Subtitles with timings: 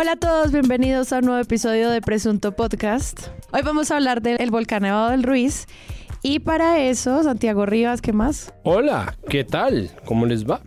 [0.00, 3.30] Hola a todos, bienvenidos a un nuevo episodio de Presunto Podcast.
[3.50, 5.66] Hoy vamos a hablar del volcán Nevado del Ruiz.
[6.22, 8.54] Y para eso, Santiago Rivas, ¿qué más?
[8.62, 9.90] Hola, ¿qué tal?
[10.04, 10.60] ¿Cómo les va?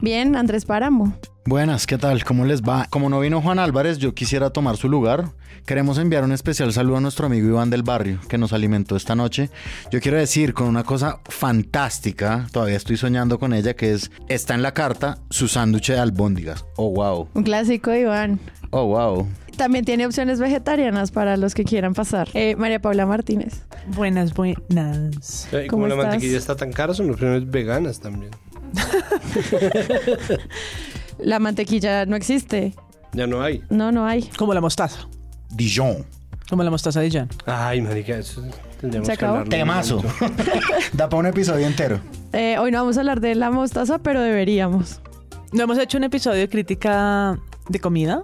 [0.00, 1.12] Bien, Andrés Páramo.
[1.44, 2.22] Buenas, ¿qué tal?
[2.22, 2.86] ¿Cómo les va?
[2.88, 5.32] Como no vino Juan Álvarez, yo quisiera tomar su lugar.
[5.66, 9.16] Queremos enviar un especial saludo a nuestro amigo Iván del Barrio, que nos alimentó esta
[9.16, 9.50] noche.
[9.90, 14.54] Yo quiero decir con una cosa fantástica, todavía estoy soñando con ella, que es, está
[14.54, 16.64] en la carta su sándwich de albóndigas.
[16.76, 17.28] Oh, wow.
[17.34, 18.40] Un clásico, Iván.
[18.74, 19.28] Oh, wow.
[19.56, 22.28] También tiene opciones vegetarianas para los que quieran pasar.
[22.34, 23.62] Eh, María Paula Martínez.
[23.88, 25.48] Buenas, buenas.
[25.52, 26.06] Eh, ¿Cómo Como la estás?
[26.12, 28.30] mantequilla está tan cara, son opciones veganas también.
[31.18, 32.74] La mantequilla no existe.
[33.12, 33.62] Ya no hay.
[33.70, 34.22] No, no hay.
[34.38, 35.06] Como la mostaza.
[35.50, 36.04] Dijon.
[36.48, 37.28] Como la mostaza de Jan.
[37.46, 38.42] Ay, marica, eso
[38.80, 39.42] tendríamos ¿Se que acabó?
[39.42, 40.02] un Temazo.
[40.94, 42.00] da para un episodio entero.
[42.32, 45.00] Eh, hoy no vamos a hablar de la mostaza, pero deberíamos.
[45.52, 47.38] No hemos hecho un episodio de crítica
[47.68, 48.22] de comida,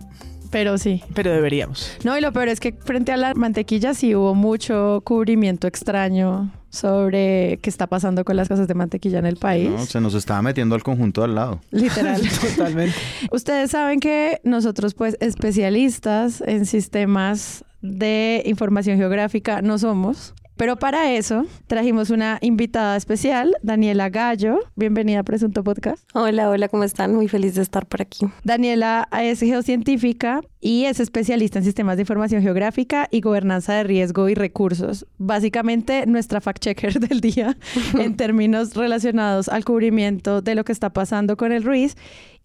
[0.51, 1.03] Pero sí.
[1.15, 1.97] pero deberíamos.
[2.05, 6.51] No, y lo peor es que frente a la mantequilla sí hubo mucho cubrimiento extraño
[6.71, 9.71] sobre qué está pasando con las cosas de mantequilla en el país.
[9.71, 11.61] No, se nos estaba metiendo al conjunto al lado.
[11.71, 12.21] Literal.
[12.57, 12.95] Totalmente.
[13.31, 20.35] Ustedes saben que nosotros, pues, especialistas en sistemas de información geográfica no somos.
[20.59, 24.59] Pero para eso trajimos una invitada especial, Daniela Gallo.
[24.75, 26.03] Bienvenida a Presunto Podcast.
[26.15, 27.15] Hola, hola, ¿cómo están?
[27.15, 28.27] Muy feliz de estar por aquí.
[28.43, 34.29] Daniela es geocientífica y es especialista en sistemas de información geográfica y gobernanza de riesgo
[34.29, 35.07] y recursos.
[35.19, 37.57] Básicamente nuestra fact-checker del día
[37.97, 41.97] en términos relacionados al cubrimiento de lo que está pasando con el Ruiz.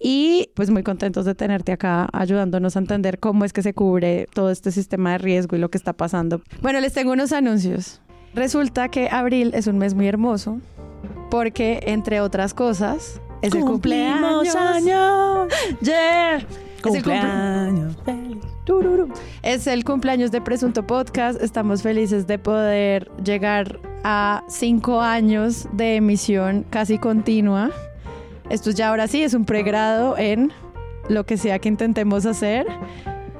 [0.06, 4.28] Y pues muy contentos de tenerte acá ayudándonos a entender cómo es que se cubre
[4.34, 6.42] todo este sistema de riesgo y lo que está pasando.
[6.62, 8.02] Bueno, les tengo unos anuncios.
[8.36, 10.60] Resulta que abril es un mes muy hermoso
[11.32, 14.54] porque, entre otras cosas, es el cumpleaños.
[14.56, 15.48] años.
[15.82, 16.38] Yeah.
[16.38, 17.96] Es el, cumple- Cumpleaños
[19.42, 21.42] es el cumpleaños de Presunto Podcast.
[21.42, 27.72] Estamos felices de poder llegar a cinco años de emisión casi continua.
[28.50, 30.52] Esto ya ahora sí es un pregrado en
[31.10, 32.66] lo que sea que intentemos hacer.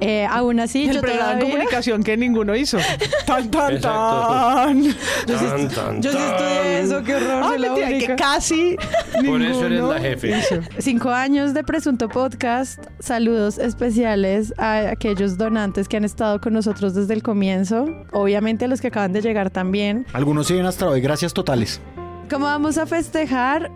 [0.00, 1.40] Eh, aún así, El yo de todavía...
[1.40, 2.78] comunicación que ninguno hizo.
[3.26, 4.82] Tan, tan, tan.
[4.82, 4.92] Yo
[5.38, 6.26] sí, Tan, tan, yo sí tan.
[6.32, 7.42] estudié eso, qué horror.
[7.42, 8.76] Ah, soy la mentira, que casi
[9.26, 10.36] Por eso eres la jefe.
[10.38, 10.56] hizo.
[10.78, 12.84] Cinco años de Presunto Podcast.
[12.98, 17.86] Saludos especiales a aquellos donantes que han estado con nosotros desde el comienzo.
[18.12, 20.06] Obviamente a los que acaban de llegar también.
[20.12, 21.00] Algunos siguen hasta hoy.
[21.00, 21.80] Gracias totales.
[22.28, 23.70] Como vamos a festejar,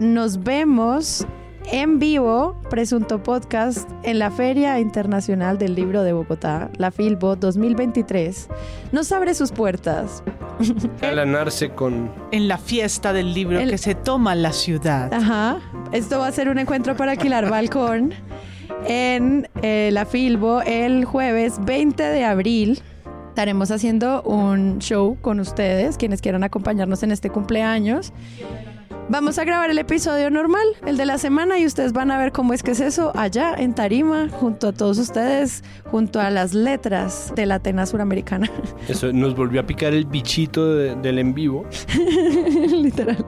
[0.00, 1.26] nos vemos
[1.70, 8.48] en vivo, Presunto Podcast, en la Feria Internacional del Libro de Bogotá, la Filbo 2023.
[8.92, 10.24] Nos abre sus puertas.
[11.02, 12.10] Alanarse con...
[12.32, 15.12] En la fiesta del libro El- que se toma la ciudad.
[15.12, 15.58] Ajá.
[15.92, 18.14] Esto va a ser un encuentro para alquilar balcón
[18.86, 22.82] en eh, la Filbo el jueves 20 de abril.
[23.28, 28.12] Estaremos haciendo un show con ustedes, quienes quieran acompañarnos en este cumpleaños.
[29.10, 32.30] Vamos a grabar el episodio normal, el de la semana, y ustedes van a ver
[32.30, 36.54] cómo es que es eso allá en Tarima, junto a todos ustedes, junto a las
[36.54, 38.48] letras de la Atena Suramericana.
[38.88, 41.66] Eso nos volvió a picar el bichito de- del en vivo.
[42.70, 43.26] Literal.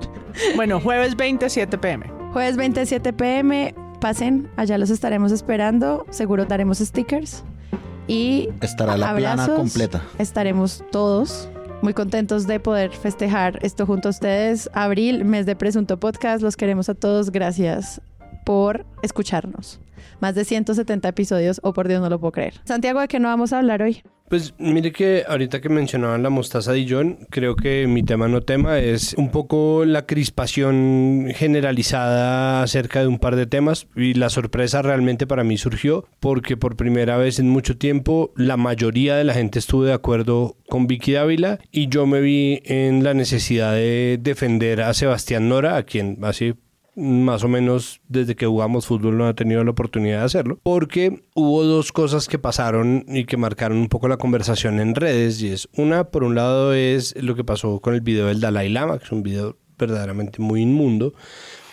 [0.54, 2.06] Bueno, jueves 27 pm.
[2.32, 6.06] Jueves 27 pm, pasen, allá los estaremos esperando.
[6.10, 7.42] Seguro daremos stickers.
[8.06, 10.00] Y Estará la plana completa.
[10.19, 11.48] Estaremos todos
[11.82, 14.70] muy contentos de poder festejar esto junto a ustedes.
[14.72, 16.43] Abril, mes de Presunto Podcast.
[16.43, 17.31] Los queremos a todos.
[17.31, 18.00] Gracias
[18.44, 19.81] por escucharnos.
[20.21, 21.61] Más de 170 episodios.
[21.63, 22.55] Oh, por Dios, no lo puedo creer.
[22.65, 24.03] Santiago, ¿de qué no vamos a hablar hoy?
[24.33, 28.79] Pues mire que ahorita que mencionaban la mostaza Dijon, creo que mi tema no tema
[28.79, 34.81] es un poco la crispación generalizada acerca de un par de temas y la sorpresa
[34.81, 39.34] realmente para mí surgió porque por primera vez en mucho tiempo la mayoría de la
[39.34, 44.19] gente estuvo de acuerdo con Vicky Dávila y yo me vi en la necesidad de
[44.19, 46.55] defender a Sebastián Nora, a quien así
[46.94, 51.22] más o menos desde que jugamos fútbol no ha tenido la oportunidad de hacerlo, porque
[51.34, 55.48] hubo dos cosas que pasaron y que marcaron un poco la conversación en redes, y
[55.48, 58.98] es una, por un lado, es lo que pasó con el video del Dalai Lama,
[58.98, 61.15] que es un video verdaderamente muy inmundo,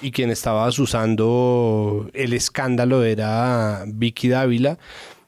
[0.01, 4.79] y quien estaba usando el escándalo era Vicky Dávila.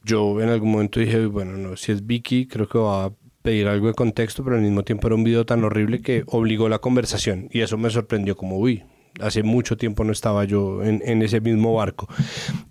[0.03, 3.11] Yo en algún momento dije, bueno, no, si es Vicky, creo que va a
[3.41, 6.69] pedir algo de contexto, pero al mismo tiempo era un video tan horrible que obligó
[6.69, 8.83] la conversación, y eso me sorprendió como, uy,
[9.19, 12.07] hace mucho tiempo no estaba yo en, ese mismo barco.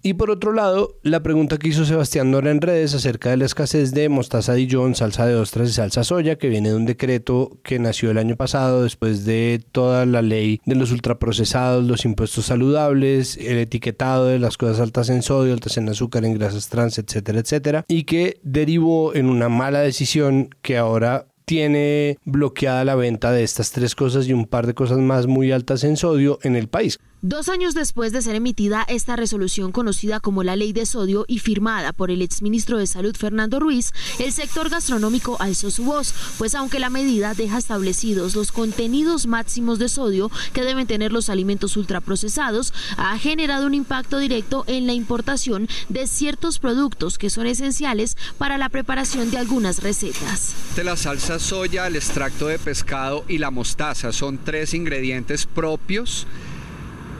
[0.02, 3.44] Y por otro lado, la pregunta que hizo Sebastián Nora en redes acerca de la
[3.44, 7.58] escasez de mostaza Dijon, salsa de ostras y salsa soya, que viene de un decreto
[7.62, 12.46] que nació el año pasado después de toda la ley de los ultraprocesados, los impuestos
[12.46, 16.98] saludables, el etiquetado de las cosas altas en sodio, altas en azúcar, en grasas trans,
[16.98, 23.32] etcétera, etcétera, y que derivó en una mala decisión que ahora tiene bloqueada la venta
[23.32, 26.55] de estas tres cosas y un par de cosas más muy altas en sodio en
[26.55, 27.00] el país.
[27.22, 31.38] Dos años después de ser emitida esta resolución conocida como la Ley de Sodio y
[31.38, 36.55] firmada por el exministro de Salud Fernando Ruiz, el sector gastronómico alzó su voz, pues
[36.55, 41.76] aunque la medida deja establecidos los contenidos máximos de sodio que deben tener los alimentos
[41.76, 48.16] ultraprocesados, ha generado un impacto directo en la importación de ciertos productos que son esenciales
[48.38, 50.55] para la preparación de algunas recetas.
[50.82, 56.26] La salsa soya, el extracto de pescado y la mostaza son tres ingredientes propios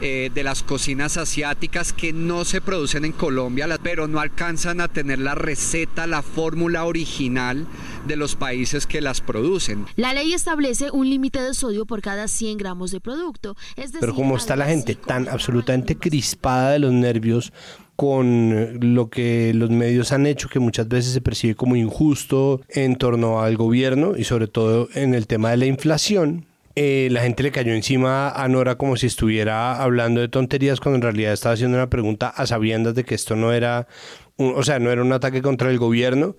[0.01, 4.87] eh, de las cocinas asiáticas que no se producen en Colombia, pero no alcanzan a
[4.87, 7.67] tener la receta, la fórmula original
[8.07, 9.85] de los países que las producen.
[9.95, 13.55] La ley establece un límite de sodio por cada 100 gramos de producto.
[13.99, 17.53] pero como está la gente tan absolutamente crispada de los nervios
[17.95, 22.95] con lo que los medios han hecho, que muchas veces se percibe como injusto en
[22.95, 27.43] torno al gobierno y sobre todo en el tema de la inflación, eh, la gente
[27.43, 31.53] le cayó encima a Nora como si estuviera hablando de tonterías cuando en realidad estaba
[31.53, 33.87] haciendo una pregunta a sabiendas de que esto no era,
[34.37, 36.37] o sea, no era un ataque contra el gobierno,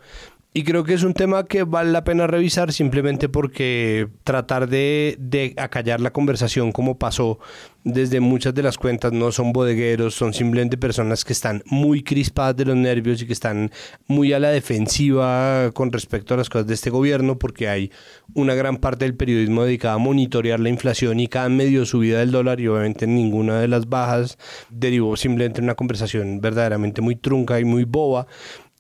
[0.55, 5.17] y creo que es un tema que vale la pena revisar simplemente porque tratar de,
[5.19, 7.39] de, acallar la conversación como pasó
[7.85, 12.57] desde muchas de las cuentas no son bodegueros, son simplemente personas que están muy crispadas
[12.57, 13.71] de los nervios y que están
[14.07, 17.91] muy a la defensiva con respecto a las cosas de este gobierno porque hay
[18.35, 22.31] una gran parte del periodismo dedicada a monitorear la inflación y cada medio subida del
[22.31, 24.39] dólar y obviamente ninguna de las bajas
[24.69, 28.27] derivó simplemente en una conversación verdaderamente muy trunca y muy boba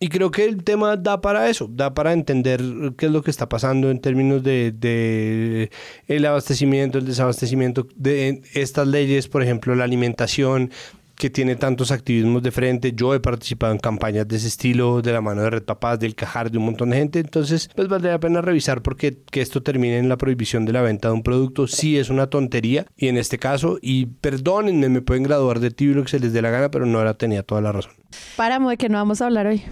[0.02, 2.60] y creo que el tema da para eso, da para entender
[2.98, 5.70] qué es lo que está pasando en términos de,
[6.08, 10.72] el abastecimiento, el desabastecimiento de estas leyes, por ejemplo, la alimentación
[11.14, 12.94] que tiene tantos activismos de frente.
[12.96, 16.16] Yo he participado en campañas de ese estilo, de la mano de Red Papás, del
[16.16, 17.20] Cajar, de un montón de gente.
[17.20, 20.82] Entonces, pues vale la pena revisar porque que esto termine en la prohibición de la
[20.82, 22.86] venta de un producto sí es una tontería.
[22.96, 26.42] Y en este caso, y perdónenme, me pueden graduar de tibio que se les dé
[26.42, 27.92] la gana, pero no era tenía toda la razón.
[28.36, 29.62] Páramo de que no vamos a hablar hoy.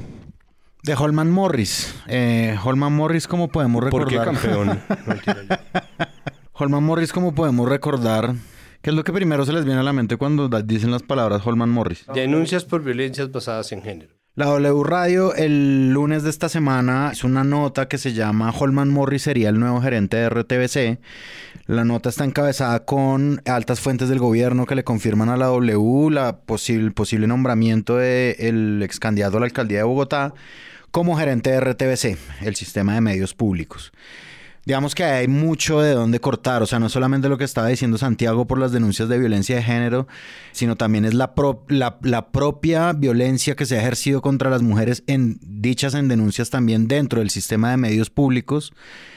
[0.82, 1.94] De Holman Morris.
[2.06, 4.24] Eh, Holman Morris, ¿cómo podemos recordar?
[4.24, 4.80] ¿Por qué campeón?
[6.52, 8.34] Holman Morris, ¿cómo podemos recordar?
[8.80, 11.46] ¿Qué es lo que primero se les viene a la mente cuando dicen las palabras
[11.46, 12.06] Holman Morris?
[12.14, 14.14] Denuncias por violencias basadas en género.
[14.36, 18.88] La W Radio el lunes de esta semana hizo una nota que se llama Holman
[18.88, 21.00] Morris sería el nuevo gerente de RTBC.
[21.66, 26.10] La nota está encabezada con altas fuentes del gobierno que le confirman a la W
[26.10, 30.32] la posible, posible nombramiento del ex candidato a la alcaldía de Bogotá
[30.90, 33.92] como gerente de RTBC, el sistema de medios públicos.
[34.66, 37.96] Digamos que hay mucho de dónde cortar, o sea, no solamente lo que estaba diciendo
[37.96, 40.06] Santiago por las denuncias de violencia de género,
[40.52, 41.32] sino también es la,
[41.68, 46.88] la, propia violencia que se ha ejercido contra las mujeres en dichas en denuncias también
[46.88, 48.72] dentro del sistema de medios públicos,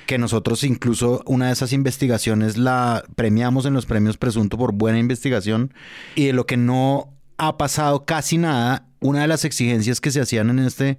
[0.08, 4.98] que nosotros incluso una de esas investigaciones la premiamos en los premios Presunto por buena
[4.98, 5.74] investigación
[6.16, 10.22] y de lo que no ha pasado casi nada, una de las exigencias que se
[10.22, 10.98] hacían en este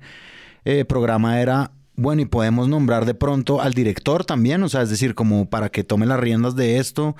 [0.64, 4.90] eh, programa era, bueno, y podemos nombrar de pronto al director también, o sea, es
[4.90, 7.16] decir, como para que tome las riendas de esto.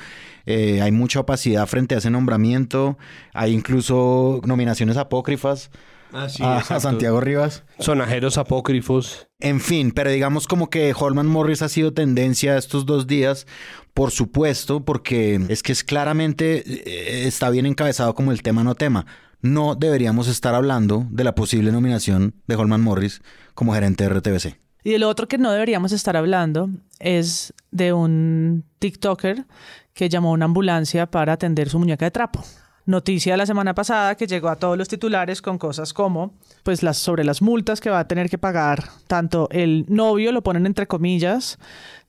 [0.46, 2.98] Eh, hay mucha opacidad frente a ese nombramiento.
[3.32, 5.70] Hay incluso nominaciones apócrifas.
[6.12, 7.64] Ah, a, Santiago Rivas.
[7.80, 9.26] Sonajeros apócrifos.
[9.40, 13.48] En fin, pero digamos como que Holman Morris ha sido tendencia estos dos días,
[13.94, 18.76] por supuesto, porque es que es claramente eh, está bien encabezado como el tema no
[18.76, 19.06] tema
[19.44, 23.20] no deberíamos estar hablando de la posible nominación de Holman Morris
[23.54, 24.58] como gerente de RTBC.
[24.84, 29.44] Y el otro que no deberíamos estar hablando es de un TikToker
[29.92, 32.42] que llamó a una ambulancia para atender su muñeca de trapo.
[32.86, 36.82] Noticia de la semana pasada que llegó a todos los titulares con cosas como pues
[36.82, 40.66] las sobre las multas que va a tener que pagar tanto el novio lo ponen
[40.66, 41.58] entre comillas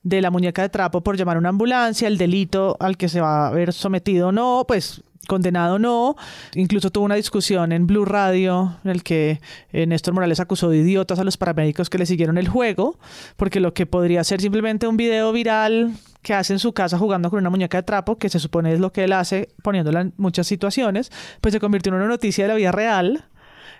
[0.02, 3.20] de la muñeca de trapo por llamar a una ambulancia, el delito al que se
[3.20, 6.16] va a ver sometido o no, pues condenado no.
[6.54, 9.40] Incluso tuvo una discusión en Blue Radio en el que
[9.72, 12.98] eh, Néstor Morales acusó de idiotas a los paramédicos que le siguieron el juego,
[13.36, 15.92] porque lo que podría ser simplemente un video viral
[16.22, 18.80] que hace en su casa jugando con una muñeca de trapo, que se supone es
[18.80, 22.48] lo que él hace poniéndola en muchas situaciones, pues se convirtió en una noticia de
[22.48, 23.26] la vida real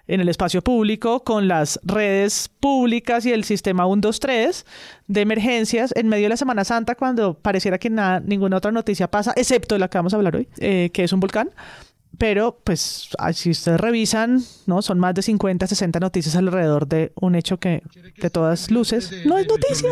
[0.09, 4.65] en el espacio público con las redes públicas y el sistema 123
[5.07, 9.11] de emergencias en medio de la Semana Santa cuando pareciera que nada, ninguna otra noticia
[9.11, 11.51] pasa, excepto la que vamos a hablar hoy, eh, que es un volcán.
[12.19, 14.81] Pero, pues, si ustedes revisan, ¿no?
[14.81, 17.83] Son más de 50, 60 noticias alrededor de un hecho que,
[18.17, 19.91] de todas luces, no es noticia.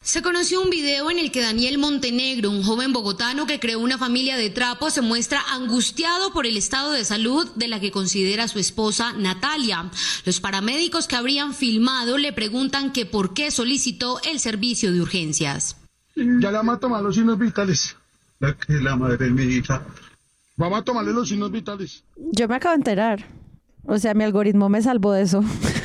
[0.00, 3.98] Se conoció un video en el que Daniel Montenegro, un joven bogotano que creó una
[3.98, 8.48] familia de trapo, se muestra angustiado por el estado de salud de la que considera
[8.48, 9.90] su esposa Natalia.
[10.24, 15.76] Los paramédicos que habrían filmado le preguntan que por qué solicitó el servicio de urgencias.
[16.14, 17.96] Ya le vamos a tomar los signos vitales.
[18.38, 19.82] La que la madre mi hija.
[20.56, 22.04] Vamos a tomarle los signos vitales.
[22.16, 23.26] Yo me acabo de enterar.
[23.84, 25.44] O sea, mi algoritmo me salvó de eso.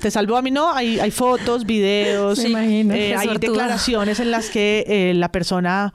[0.00, 4.84] te salvó a mí, no, hay, hay fotos, videos, eh, hay declaraciones en las que
[4.86, 5.92] eh, la persona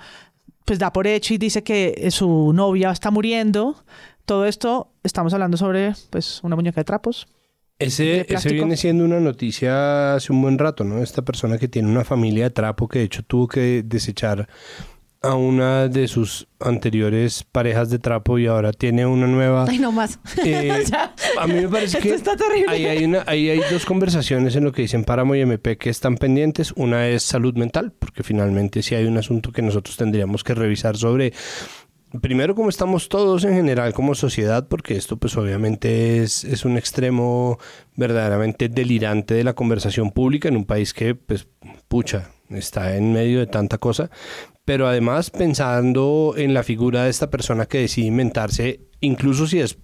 [0.64, 3.84] pues da por hecho y dice que eh, su novia está muriendo.
[4.26, 7.28] Todo esto estamos hablando sobre pues una muñeca de trapos.
[7.78, 11.04] Ese, ese viene siendo una noticia hace un buen rato, ¿no?
[11.04, 14.48] Esta persona que tiene una familia de trapo que de hecho tuvo que desechar
[15.25, 19.65] a una de sus anteriores parejas de trapo y ahora tiene una nueva.
[19.67, 20.20] Ay, no más.
[20.44, 20.84] Eh,
[21.39, 22.72] a mí me parece que está terrible.
[22.72, 25.89] Ahí hay, una, ahí hay dos conversaciones en lo que dicen Páramo y MP que
[25.89, 26.72] están pendientes.
[26.75, 30.96] Una es salud mental, porque finalmente sí hay un asunto que nosotros tendríamos que revisar
[30.96, 31.34] sobre
[32.22, 36.77] primero cómo estamos todos en general como sociedad, porque esto pues obviamente es, es, un
[36.77, 37.60] extremo
[37.96, 41.48] verdaderamente delirante de la conversación pública en un país que pues
[41.88, 44.10] pucha, está en medio de tanta cosa,
[44.65, 49.77] pero además pensando en la figura de esta persona que decide inventarse, incluso si es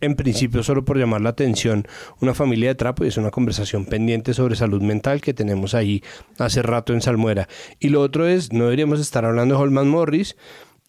[0.00, 1.86] en principio solo por llamar la atención
[2.20, 6.02] una familia de trapo y es una conversación pendiente sobre salud mental que tenemos ahí
[6.38, 7.48] hace rato en Salmuera.
[7.78, 10.36] Y lo otro es, no deberíamos estar hablando de Holman Morris,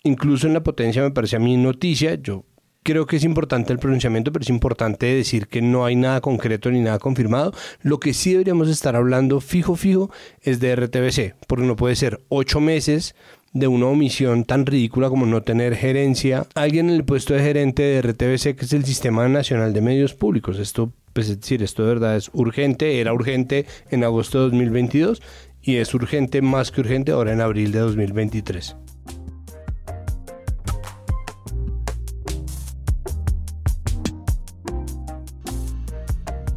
[0.03, 2.45] incluso en la potencia me parece a mí noticia, yo
[2.85, 6.69] creo que es importante el pronunciamiento, pero es importante decir que no hay nada concreto
[6.69, 7.51] ni nada confirmado.
[7.81, 10.11] Lo que sí deberíamos estar hablando fijo, fijo,
[10.41, 13.15] es de RTBC, porque no puede ser ocho meses
[13.53, 16.45] de una omisión tan ridícula como no tener gerencia.
[16.53, 20.13] Alguien en el puesto de gerente de RTBC, que es el Sistema Nacional de Medios
[20.13, 20.59] Públicos.
[20.59, 25.23] Esto, pues es decir, esto de verdad es urgente, era urgente en agosto de 2022
[25.63, 28.75] y es urgente más que urgente ahora en abril de 2023.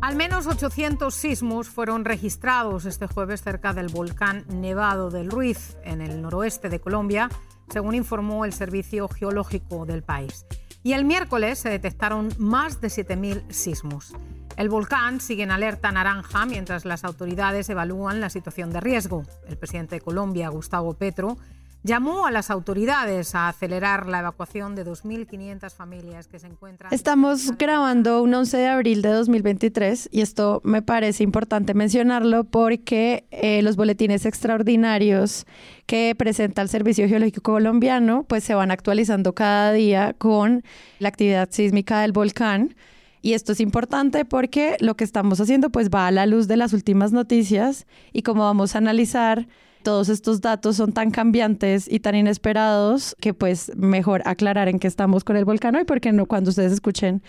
[0.09, 6.00] Al menos 800 sismos fueron registrados este jueves cerca del volcán Nevado del Ruiz, en
[6.00, 7.29] el noroeste de Colombia,
[7.71, 10.47] según informó el Servicio Geológico del país.
[10.83, 14.15] Y el miércoles se detectaron más de 7.000 sismos.
[14.57, 19.25] El volcán sigue en alerta naranja mientras las autoridades evalúan la situación de riesgo.
[19.47, 21.37] El presidente de Colombia, Gustavo Petro,
[21.82, 26.92] llamó a las autoridades a acelerar la evacuación de 2.500 familias que se encuentran.
[26.92, 33.26] Estamos grabando un 11 de abril de 2023 y esto me parece importante mencionarlo porque
[33.30, 35.47] eh, los boletines extraordinarios
[35.87, 40.62] que presenta el Servicio Geológico Colombiano pues se van actualizando cada día con
[40.99, 42.75] la actividad sísmica del volcán.
[43.20, 46.56] Y esto es importante porque lo que estamos haciendo pues va a la luz de
[46.56, 49.49] las últimas noticias y como vamos a analizar
[49.82, 54.88] todos estos datos son tan cambiantes y tan inesperados que pues mejor aclarar en qué
[54.88, 57.23] estamos con el volcán hoy porque no cuando ustedes escuchen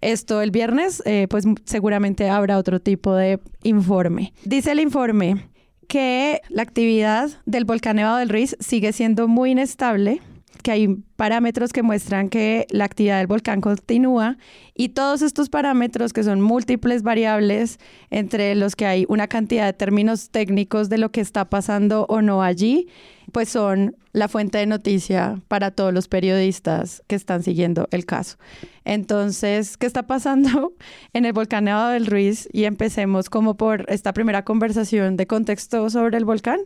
[0.00, 4.32] esto el viernes eh, pues seguramente habrá otro tipo de informe.
[4.44, 5.48] Dice el informe
[5.88, 10.20] que la actividad del volcán Nevado del Ruiz sigue siendo muy inestable
[10.62, 14.38] que hay parámetros que muestran que la actividad del volcán continúa
[14.74, 17.78] y todos estos parámetros que son múltiples variables
[18.10, 22.22] entre los que hay una cantidad de términos técnicos de lo que está pasando o
[22.22, 22.88] no allí,
[23.32, 28.36] pues son la fuente de noticia para todos los periodistas que están siguiendo el caso.
[28.84, 30.74] Entonces, ¿qué está pasando
[31.12, 32.48] en el volcán Nevado del Ruiz?
[32.52, 36.60] Y empecemos como por esta primera conversación de contexto sobre el volcán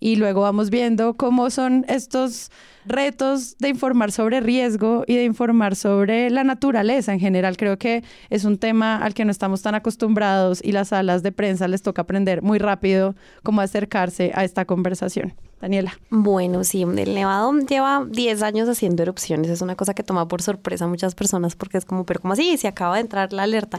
[0.00, 2.50] y luego vamos viendo cómo son estos
[2.86, 7.58] retos de informar sobre riesgo y de informar sobre la naturaleza en general.
[7.58, 11.32] Creo que es un tema al que no estamos tan acostumbrados y las salas de
[11.32, 15.34] prensa les toca aprender muy rápido cómo acercarse a esta conversación.
[15.60, 15.98] Daniela.
[16.08, 19.50] Bueno, sí, el Nevado lleva 10 años haciendo erupciones.
[19.50, 22.32] Es una cosa que toma por sorpresa a muchas personas porque es como, pero ¿cómo
[22.32, 22.56] así?
[22.56, 23.78] Se acaba de entrar la alerta.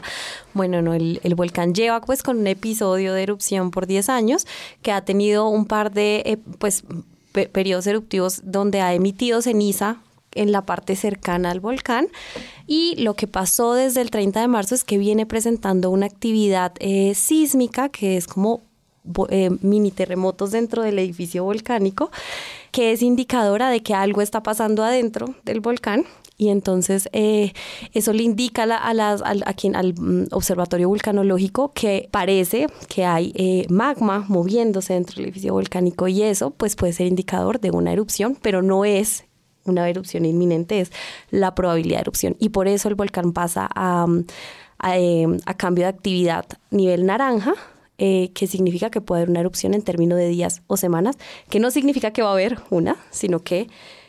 [0.54, 4.46] Bueno, no, el, volcán lleva pues con un episodio de erupción por 10 años
[4.82, 6.84] que ha tenido un par de, eh, pues,
[7.32, 9.96] periodos eruptivos donde ha emitido ceniza
[10.34, 12.08] en la parte cercana al volcán
[12.66, 16.72] y lo que pasó desde el 30 de marzo es que viene presentando una actividad
[16.78, 18.62] eh, sísmica que es como
[19.30, 22.10] eh, mini terremotos dentro del edificio volcánico
[22.72, 26.04] que es indicadora de que algo está pasando adentro del volcán.
[26.38, 27.52] Y entonces eh,
[27.92, 34.24] eso le indica a, al, al mm, observatorio vulcanológico que parece que hay eh, magma
[34.26, 38.62] moviéndose dentro del edificio volcánico y eso pues puede ser indicador de una erupción, pero
[38.62, 39.24] no es
[39.64, 40.90] una erupción inminente, es
[41.30, 42.36] la probabilidad de erupción.
[42.40, 44.24] Y por eso el volcán pasa a, mm,
[44.94, 47.54] eh, a, cambio de actividad nivel naranja,
[47.98, 51.16] que significa que puede haber una erupción en términos de días o semanas,
[51.48, 53.68] que no significa que va a haber una, sino que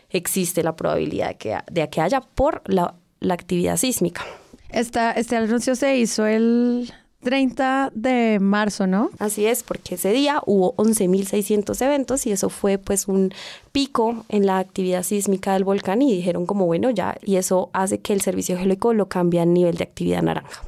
[0.10, 2.96] existe la probabilidad de que, de que haya por la,
[3.30, 4.26] actividad sísmica.
[4.70, 9.10] Esta, este anuncio se hizo el 30 de marzo, ¿no?
[9.18, 13.34] Así es, porque ese día hubo 11.600 eventos y eso fue pues un
[13.72, 18.00] pico en la actividad sísmica del volcán y dijeron como bueno ya, y eso hace
[18.00, 20.64] que el servicio geológico lo cambie a nivel de actividad naranja.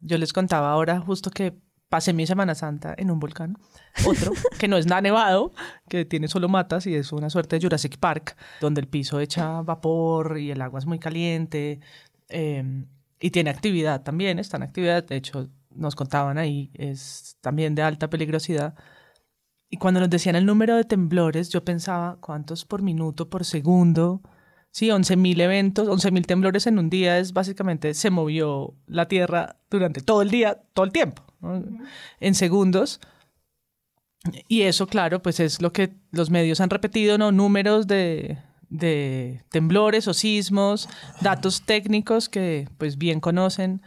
[0.00, 1.54] Yo les contaba ahora justo que
[1.88, 3.56] pasé mi Semana Santa en un volcán,
[4.06, 5.52] otro que no es nada nevado,
[5.88, 9.62] que tiene solo matas y es una suerte de Jurassic Park, donde el piso echa
[9.62, 11.80] vapor y el agua es muy caliente
[12.28, 12.86] em,
[13.20, 17.82] y tiene actividad también, está en actividad, de hecho nos contaban ahí, es también de
[17.82, 18.74] alta peligrosidad.
[19.70, 24.22] Y cuando nos decían el número de temblores, yo pensaba cuántos por minuto, por segundo,
[24.70, 30.02] Sí, 11.000 eventos, 11.000 temblores en un día es básicamente se movió la Tierra durante
[30.02, 31.27] todo el día, todo el tiempo
[32.20, 33.00] en segundos.
[34.48, 37.30] Y eso, claro, pues es lo que los medios han repetido, ¿no?
[37.32, 40.88] Números de, de temblores o sismos,
[41.20, 43.82] datos técnicos que pues bien conocen.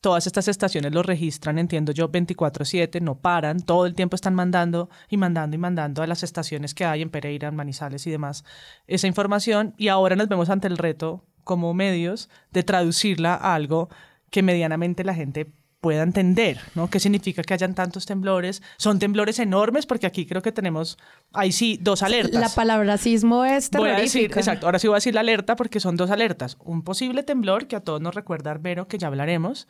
[0.00, 4.88] Todas estas estaciones lo registran, entiendo yo, 24/7, no paran, todo el tiempo están mandando
[5.10, 8.44] y mandando y mandando a las estaciones que hay en Pereira, en Manizales y demás
[8.86, 13.90] esa información y ahora nos vemos ante el reto como medios de traducirla a algo
[14.30, 16.90] que medianamente la gente pueda entender, ¿no?
[16.90, 18.62] ¿Qué significa que hayan tantos temblores?
[18.76, 20.98] Son temblores enormes porque aquí creo que tenemos,
[21.32, 22.40] ahí sí, dos alertas.
[22.40, 25.56] La palabra sismo es Voy a decir, exacto, ahora sí voy a decir la alerta
[25.56, 26.58] porque son dos alertas.
[26.60, 29.68] Un posible temblor que a todos nos recuerda Arbero, que ya hablaremos,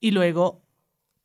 [0.00, 0.62] y luego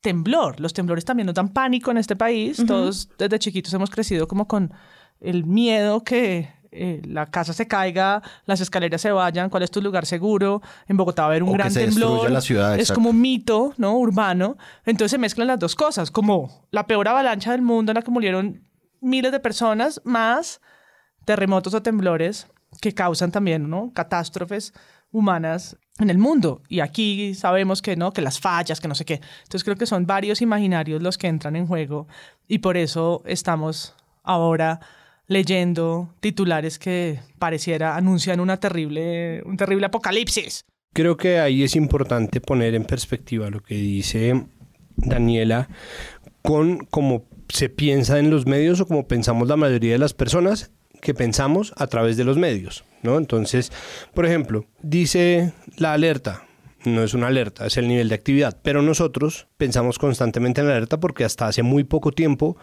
[0.02, 0.60] temblor.
[0.60, 2.64] Los temblores también nos dan pánico en este país.
[2.68, 4.74] Todos desde chiquitos hemos crecido como con
[5.22, 9.82] el miedo que eh, la casa se caiga, las escaleras se vayan, cuál es tu
[9.82, 10.62] lugar seguro.
[10.88, 12.32] En Bogotá va a haber un gran temblor.
[12.32, 13.98] La ciudad, es como un mito, ¿no?
[13.98, 14.58] Urbano.
[14.86, 18.12] Entonces se mezclan las dos cosas, como la peor avalancha del mundo en la que
[18.12, 18.64] murieron
[19.02, 20.62] miles de personas, más
[21.26, 22.48] terremotos o temblores
[22.82, 23.92] que causan también, ¿no?
[23.94, 24.74] Catástrofes
[25.12, 26.64] humanas en el mundo.
[26.68, 29.22] Y aquí sabemos que no, que las fallas, que no sé qué.
[29.44, 32.08] Entonces creo que son varios imaginarios los que entran en juego
[32.48, 34.80] y por eso estamos ahora
[35.28, 40.66] leyendo titulares que pareciera anuncian una terrible, un terrible apocalipsis.
[40.94, 44.46] Creo que ahí es importante poner en perspectiva lo que dice
[44.96, 45.70] Daniela
[46.42, 50.72] con cómo se piensa en los medios o como pensamos la mayoría de las personas
[51.02, 53.18] que pensamos a través de los medios, ¿no?
[53.18, 53.72] Entonces,
[54.14, 56.46] por ejemplo, dice la alerta,
[56.86, 60.74] no es una alerta, es el nivel de actividad, pero nosotros pensamos constantemente en la
[60.74, 62.58] alerta porque hasta hace muy poco tiempo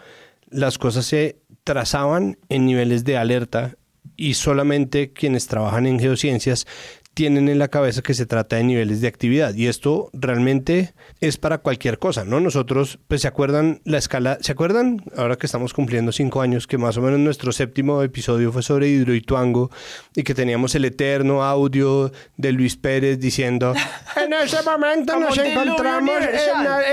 [0.49, 3.75] las cosas se trazaban en niveles de alerta
[4.15, 6.67] y solamente quienes trabajan en geociencias
[7.13, 11.37] tienen en la cabeza que se trata de niveles de actividad y esto realmente es
[11.37, 12.39] para cualquier cosa, ¿no?
[12.39, 15.03] Nosotros, pues se acuerdan la escala, ¿se acuerdan?
[15.17, 18.87] Ahora que estamos cumpliendo cinco años, que más o menos nuestro séptimo episodio fue sobre
[18.87, 19.69] Hidroituango
[20.15, 23.73] y que teníamos el eterno audio de Luis Pérez diciendo,
[24.15, 26.13] en ese momento nos encontramos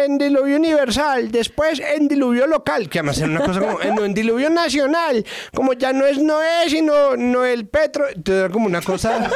[0.04, 4.14] en, diluvio universal, después en diluvio local, que además era una cosa como, en, en
[4.14, 9.30] diluvio nacional, como ya no es Noé, sino Noel Petro, entonces era como una cosa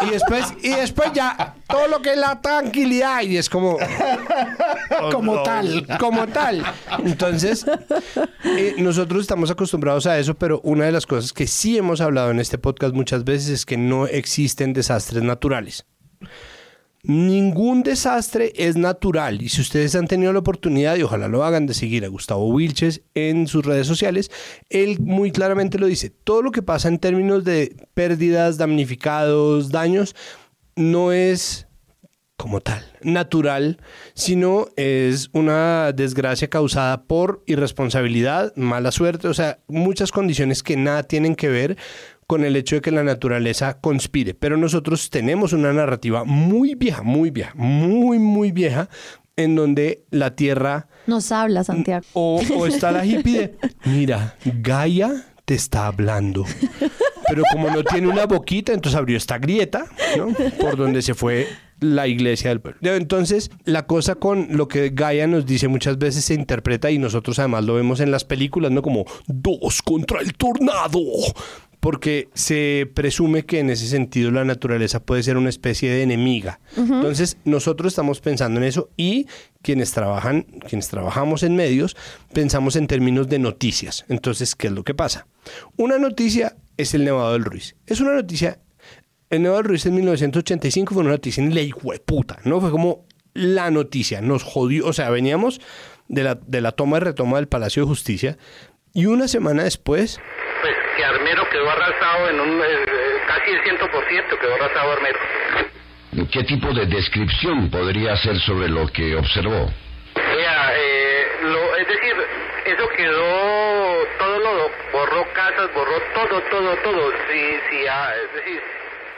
[0.00, 3.78] y después, y después ya todo lo que es la tranquilidad y es como...
[5.12, 5.86] como tal.
[5.98, 6.64] Como tal.
[7.04, 7.66] Entonces,
[8.44, 12.30] eh, nosotros estamos acostumbrados a eso, pero una de las cosas que sí hemos hablado
[12.30, 15.86] en este podcast muchas veces es que no existen desastres naturales.
[17.02, 19.40] Ningún desastre es natural.
[19.40, 22.46] Y si ustedes han tenido la oportunidad y ojalá lo hagan de seguir a Gustavo
[22.48, 24.30] Wilches en sus redes sociales,
[24.68, 30.14] él muy claramente lo dice, todo lo que pasa en términos de pérdidas, damnificados, daños,
[30.76, 31.66] no es
[32.40, 33.78] como tal, natural,
[34.14, 41.02] sino es una desgracia causada por irresponsabilidad, mala suerte, o sea, muchas condiciones que nada
[41.02, 41.76] tienen que ver
[42.30, 44.34] con el hecho de que la naturaleza conspire.
[44.34, 48.88] Pero nosotros tenemos una narrativa muy vieja, muy vieja, muy, muy vieja,
[49.34, 50.86] en donde la Tierra...
[51.08, 52.06] Nos habla, Santiago.
[52.12, 56.44] O, está la hippie mira, Gaia te está hablando.
[57.26, 60.28] Pero como no tiene una boquita, entonces abrió esta grieta, ¿no?
[60.60, 61.48] Por donde se fue
[61.80, 62.94] la iglesia del pueblo.
[62.94, 67.40] Entonces, la cosa con lo que Gaia nos dice muchas veces se interpreta y nosotros
[67.40, 68.82] además lo vemos en las películas, ¿no?
[68.82, 71.00] Como dos contra el tornado
[71.80, 76.60] porque se presume que en ese sentido la naturaleza puede ser una especie de enemiga.
[76.76, 79.26] Entonces, nosotros estamos pensando en eso y
[79.62, 81.96] quienes trabajan, quienes trabajamos en medios,
[82.32, 84.04] pensamos en términos de noticias.
[84.08, 85.26] Entonces, ¿qué es lo que pasa?
[85.76, 87.76] Una noticia es el Nevado del Ruiz.
[87.86, 88.60] Es una noticia
[89.30, 91.62] el Nevado del Ruiz en 1985 fue una noticia en la
[92.04, 92.60] puta, ¿no?
[92.60, 95.60] Fue como la noticia, nos jodió, o sea, veníamos
[96.08, 98.38] de la, de la toma y retoma del Palacio de Justicia
[98.94, 100.20] y una semana después
[100.62, 102.84] pues que Armero quedó arrasado en un, eh,
[103.26, 105.18] casi el 100% quedó arrasado Armero.
[106.32, 109.70] ¿Qué tipo de descripción podría hacer sobre lo que observó?
[110.16, 112.14] Vea, eh, lo, es decir,
[112.66, 117.12] eso quedó, todo lo borró casas, borró todo, todo, todo.
[117.30, 118.60] Sí, sí, ah, es decir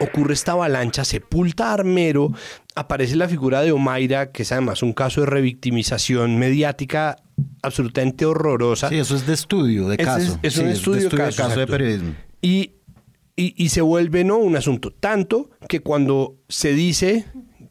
[0.02, 2.30] ocurre esta avalancha, sepulta a Armero,
[2.74, 7.16] aparece la figura de Omaira, que es además un caso de revictimización mediática
[7.62, 8.88] absolutamente horrorosa.
[8.88, 10.38] Sí, eso es de estudio, de caso.
[10.42, 12.14] Es, un estudio, de caso, de periodismo.
[12.40, 12.74] Y,
[13.36, 14.90] y, se vuelve no un asunto.
[14.92, 17.26] Tanto que cuando se dice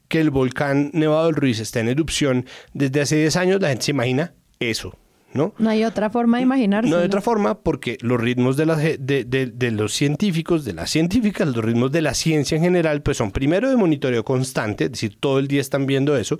[0.07, 3.85] que el volcán Nevado del Ruiz está en erupción desde hace 10 años, la gente
[3.85, 4.95] se imagina eso.
[5.33, 5.53] ¿No?
[5.57, 6.89] No hay otra forma de imaginarse.
[6.89, 11.47] No hay otra forma porque los ritmos de, de, de, los científicos, de las científicas,
[11.47, 15.17] los ritmos de la ciencia en general, pues son primero de monitoreo constante, es decir,
[15.19, 16.39] todo el día están viendo eso,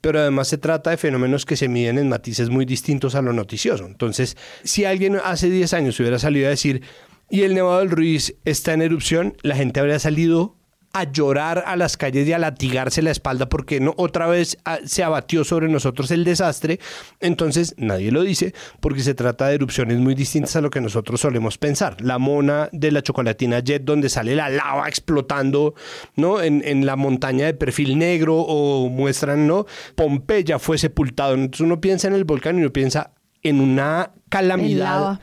[0.00, 3.32] pero además se trata de fenómenos que se miden en matices muy distintos a lo
[3.32, 3.86] noticioso.
[3.86, 6.82] Entonces, si alguien hace 10 años hubiera salido a decir,
[7.28, 10.56] y el Nevado del Ruiz está en erupción, la gente habría salido
[10.92, 14.78] a llorar a las calles y a latigarse la espalda porque no otra vez ah,
[14.84, 16.80] se abatió sobre nosotros el desastre.
[17.20, 21.20] Entonces nadie lo dice porque se trata de erupciones muy distintas a lo que nosotros
[21.20, 22.00] solemos pensar.
[22.00, 25.74] La mona de la chocolatina Jet donde sale la lava explotando,
[26.16, 26.42] ¿no?
[26.42, 29.66] En, en la montaña de perfil negro o muestran, ¿no?
[29.94, 31.34] Pompeya fue sepultado.
[31.34, 35.18] Entonces uno piensa en el volcán y uno piensa en una calamidad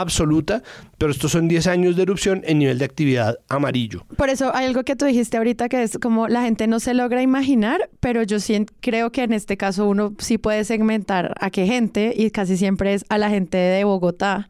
[0.00, 0.62] absoluta,
[0.96, 4.04] pero estos son 10 años de erupción en nivel de actividad amarillo.
[4.16, 6.94] Por eso hay algo que tú dijiste ahorita que es como la gente no se
[6.94, 11.50] logra imaginar, pero yo sí creo que en este caso uno sí puede segmentar a
[11.50, 14.48] qué gente y casi siempre es a la gente de Bogotá.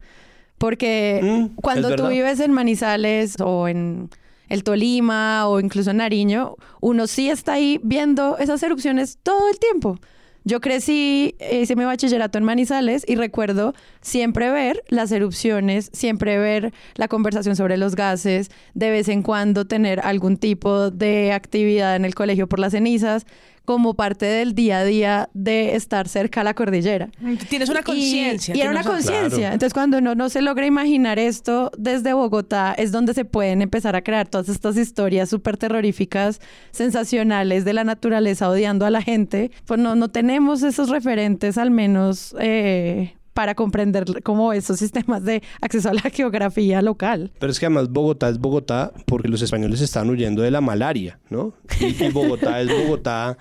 [0.57, 4.09] Porque mm, cuando tú vives en Manizales o en
[4.49, 9.57] el Tolima o incluso en Nariño, uno sí está ahí viendo esas erupciones todo el
[9.57, 9.97] tiempo.
[10.45, 16.73] Yo crecí, hice mi bachillerato en Manizales y recuerdo siempre ver las erupciones, siempre ver
[16.95, 22.05] la conversación sobre los gases, de vez en cuando tener algún tipo de actividad en
[22.05, 23.25] el colegio por las cenizas
[23.69, 27.11] como parte del día a día de estar cerca a la cordillera.
[27.49, 28.55] Tienes una conciencia.
[28.55, 29.53] Y, era una conciencia.
[29.53, 33.95] Entonces, cuando uno no se logra imaginar esto desde Bogotá, es donde se pueden empezar
[33.95, 39.51] a crear todas estas historias súper terroríficas, sensacionales de la naturaleza odiando a la gente.
[39.67, 45.41] Pues no, no tenemos esos referentes, al menos eh, para comprender cómo esos sistemas de
[45.61, 47.31] acceso a la geografía local.
[47.39, 51.21] Pero es que además Bogotá es Bogotá porque los españoles están huyendo de la malaria,
[51.29, 51.53] ¿no?
[51.79, 53.37] Y, Bogotá es Bogotá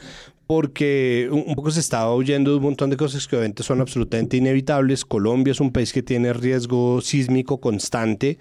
[0.47, 4.37] porque un, poco se estaba huyendo de un montón de cosas que obviamente son absolutamente
[4.37, 5.05] inevitables.
[5.05, 8.39] Colombia es un país que tiene riesgo sísmico constante,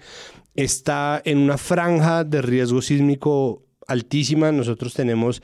[0.54, 4.52] está en una franja de riesgo sísmico altísima.
[4.52, 5.42] Nosotros tenemos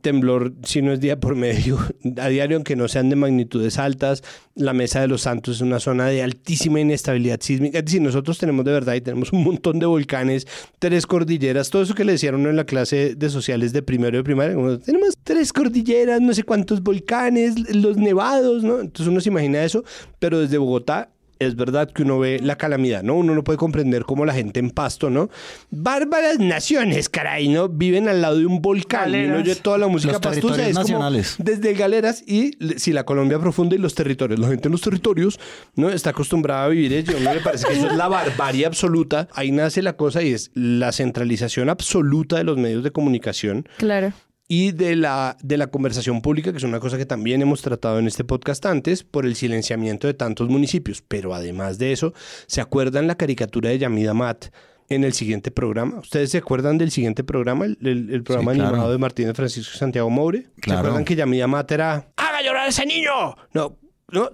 [0.00, 1.78] temblor, si no es día por medio,
[2.20, 4.22] a diario, aunque no sean de magnitudes altas.
[4.54, 7.78] La Mesa de los Santos es una zona de altísima inestabilidad sísmica.
[7.78, 10.46] Es decir, nosotros tenemos de verdad y tenemos un montón de volcanes,
[10.78, 14.24] tres cordilleras, todo eso que le decían en la clase de sociales de primero de
[14.24, 14.56] primaria.
[14.78, 18.80] tenemos tres cordilleras, no sé cuántos volcanes, los nevados, ¿no?
[18.80, 19.84] Entonces uno se imagina eso,
[20.18, 23.14] pero desde Bogotá es verdad que uno ve la calamidad, ¿no?
[23.14, 25.30] Uno no puede comprender cómo la gente en Pasto, ¿no?
[25.70, 27.68] Bárbaras naciones, caray, ¿no?
[27.68, 30.66] Viven al lado de un volcán y uno oye toda la música pastusa.
[30.68, 31.36] Es nacionales.
[31.38, 34.38] desde Galeras y si la Colombia profunda y los territorios.
[34.38, 35.38] La gente en los territorios,
[35.74, 35.90] ¿no?
[35.90, 37.18] Está acostumbrada a vivir ello.
[37.20, 39.28] ¿No le parece que eso es la barbarie absoluta?
[39.32, 43.68] Ahí nace la cosa y es la centralización absoluta de los medios de comunicación.
[43.78, 44.12] Claro
[44.56, 47.98] y de la, de la conversación pública, que es una cosa que también hemos tratado
[47.98, 51.02] en este podcast antes, por el silenciamiento de tantos municipios.
[51.02, 52.14] Pero además de eso,
[52.46, 54.46] ¿se acuerdan la caricatura de Yamida Matt
[54.88, 55.98] en el siguiente programa?
[55.98, 60.46] ¿Ustedes se acuerdan del siguiente programa, el, programa animado de Martínez Francisco Santiago Moure?
[60.64, 63.10] ¿Se acuerdan que Yamida Matt era ¡Haga llorar a ese niño!
[63.54, 63.76] No,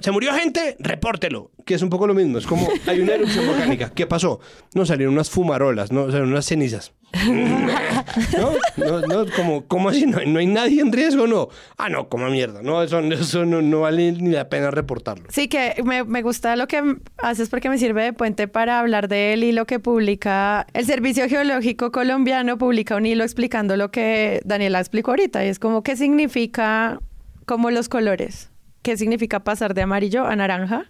[0.00, 1.50] se murió gente, repórtelo.
[1.64, 2.38] Que es un poco lo mismo.
[2.38, 3.92] Es como hay una erupción volcánica.
[3.94, 4.40] ¿Qué pasó?
[4.74, 6.92] No salieron unas fumarolas, no salieron unas cenizas.
[7.26, 10.06] No, no, no ¿cómo así?
[10.06, 11.26] ¿No, no hay nadie en riesgo?
[11.26, 11.48] No.
[11.76, 12.62] Ah, no, como mierda.
[12.62, 15.26] No, eso, eso no, no vale ni la pena reportarlo.
[15.28, 19.08] Sí, que me, me gusta lo que haces porque me sirve de puente para hablar
[19.08, 23.90] de él y lo que publica el Servicio Geológico Colombiano, publica un hilo explicando lo
[23.90, 25.44] que Daniela explicó ahorita.
[25.44, 27.00] Y es como, ¿qué significa
[27.46, 28.49] como los colores?
[28.82, 30.88] ¿Qué significa pasar de amarillo a naranja?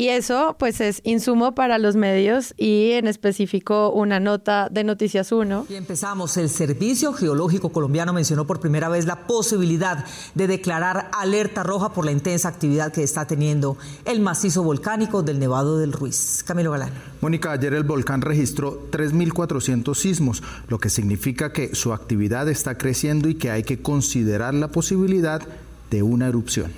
[0.00, 5.32] Y eso pues es insumo para los medios y en específico una nota de Noticias
[5.32, 5.66] 1.
[5.68, 6.36] Y empezamos.
[6.36, 10.04] El Servicio Geológico Colombiano mencionó por primera vez la posibilidad
[10.36, 15.40] de declarar alerta roja por la intensa actividad que está teniendo el macizo volcánico del
[15.40, 16.44] Nevado del Ruiz.
[16.46, 16.92] Camilo Galán.
[17.20, 23.28] Mónica, ayer el volcán registró 3.400 sismos, lo que significa que su actividad está creciendo
[23.28, 25.67] y que hay que considerar la posibilidad de
[26.02, 26.70] una erupción.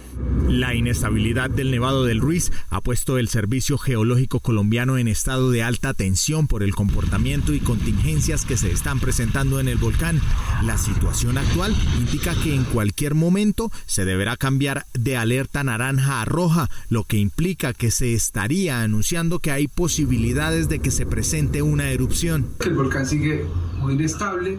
[0.49, 5.63] La inestabilidad del Nevado del Ruiz ha puesto el Servicio Geológico Colombiano en estado de
[5.63, 10.21] alta tensión por el comportamiento y contingencias que se están presentando en el volcán.
[10.63, 16.25] La situación actual indica que en cualquier momento se deberá cambiar de alerta naranja a
[16.25, 21.63] roja, lo que implica que se estaría anunciando que hay posibilidades de que se presente
[21.63, 22.49] una erupción.
[22.61, 23.47] El volcán sigue
[23.79, 24.59] muy inestable,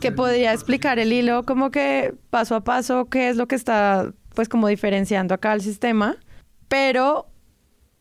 [0.00, 4.12] que podría explicar el hilo como que paso a paso qué es lo que está
[4.34, 6.16] pues como diferenciando acá el sistema,
[6.68, 7.26] pero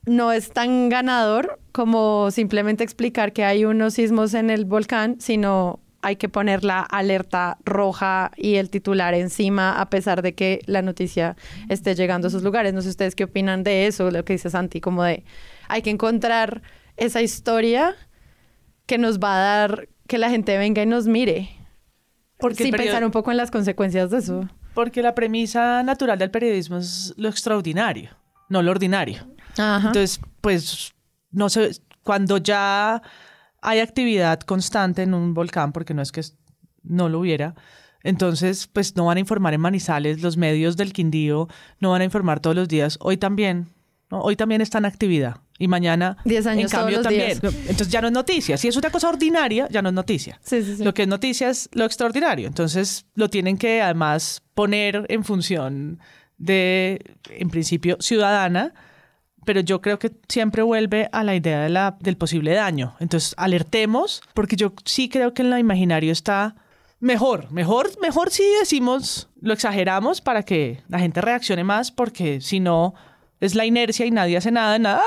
[0.06, 5.80] no es tan ganador como simplemente explicar que hay unos sismos en el volcán, sino
[6.01, 10.84] hay que poner la alerta roja y el titular encima a pesar de que la
[10.84, 11.36] noticia
[11.67, 12.75] esté llegando a esos lugares.
[12.75, 15.23] No sé ustedes qué opinan de eso, lo que dice Santi, como de
[15.67, 16.62] hay que encontrar
[16.95, 17.95] esa historia
[18.86, 21.49] que nos va a dar que la gente venga y nos mire.
[22.46, 24.48] Porque Sin pensar un poco en las consecuencias de eso.
[24.76, 28.12] Porque la premisa natural del periodismo es lo extraordinario,
[28.50, 29.28] no lo ordinario.
[29.58, 30.94] Entonces, pues,
[31.32, 31.72] no sé,
[32.04, 33.02] cuando ya
[33.64, 36.22] hay actividad constante en un volcán, porque no es que
[36.84, 37.56] no lo hubiera,
[38.04, 41.48] entonces, pues no van a informar en Manizales, los medios del Quindío
[41.80, 43.00] no van a informar todos los días.
[43.02, 43.70] Hoy también,
[44.12, 45.38] hoy también está en actividad.
[45.58, 47.39] Y mañana, Diez años en cambio, también.
[47.39, 47.54] días.
[47.62, 48.58] Entonces ya no es noticia.
[48.58, 50.38] Si es una cosa ordinaria, ya no es noticia.
[50.44, 50.84] Sí, sí, sí.
[50.84, 52.48] Lo que es noticia es lo extraordinario.
[52.48, 56.00] Entonces lo tienen que además poner en función
[56.38, 58.74] de, en principio, ciudadana,
[59.46, 62.96] pero yo creo que siempre vuelve a la idea de la, del posible daño.
[63.00, 66.56] Entonces alertemos, porque yo sí creo que en lo imaginario está
[67.00, 72.60] mejor, mejor, mejor si decimos, lo exageramos para que la gente reaccione más, porque si
[72.60, 72.94] no
[73.39, 75.04] es la inercia y nadie hace nada, nada, no,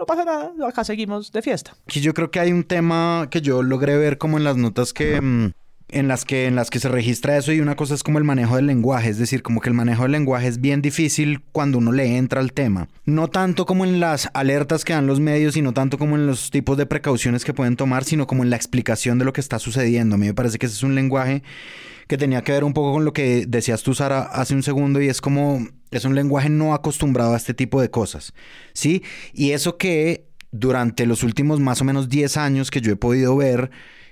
[0.00, 1.76] no pasa nada, acá seguimos de fiesta.
[1.84, 4.94] Aquí yo creo que hay un tema que yo logré ver como en las notas
[4.94, 5.20] que...
[5.20, 5.52] mm,
[5.92, 8.24] en las que en las que se registra eso y una cosa es como el
[8.24, 11.78] manejo del lenguaje, es decir, como que el manejo del lenguaje es bien difícil cuando
[11.78, 12.88] uno le entra al tema.
[13.04, 16.28] No tanto como en las alertas que dan los medios y no tanto como en
[16.28, 19.40] los tipos de precauciones que pueden tomar, sino como en la explicación de lo que
[19.40, 20.14] está sucediendo.
[20.14, 21.42] A mí me parece que ese es un lenguaje
[22.10, 25.00] que tenía que ver un poco con lo que decías tú, Sara, hace un segundo,
[25.00, 28.34] y es como, es un lenguaje no acostumbrado a este tipo de cosas,
[28.72, 29.04] ¿sí?
[29.32, 33.36] Y eso que durante los últimos más o menos 10 años que yo he podido
[33.36, 33.70] ver,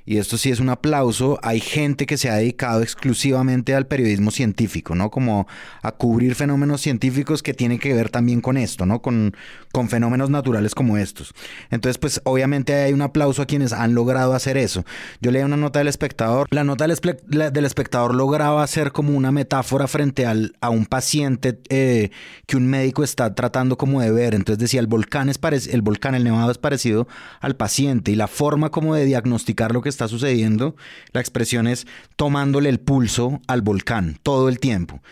[0.09, 4.31] y esto sí es un aplauso, hay gente que se ha dedicado exclusivamente al periodismo
[4.31, 5.11] científico, ¿no?
[5.11, 5.47] Como
[5.83, 9.03] a cubrir fenómenos científicos que tienen que ver también con esto, ¿no?
[9.03, 9.37] Con,
[9.71, 11.35] con fenómenos naturales como estos.
[11.71, 14.87] Entonces, pues obviamente hay un aplauso a quienes han logrado hacer eso.
[15.21, 19.89] Yo leí una nota del espectador, la nota del, espectador lograba hacer como una metáfora
[19.89, 22.13] frente al, a un paciente eh,
[22.47, 24.35] que un médico está tratando como de ver.
[24.35, 25.39] Entonces decía, el volcán es
[25.71, 27.09] el volcán, el nevado es parecido
[27.41, 30.77] al paciente y la forma como de diagnosticar lo que está sucediendo,
[31.13, 35.03] la expresión es tomándole el pulso al volcán todo el tiempo.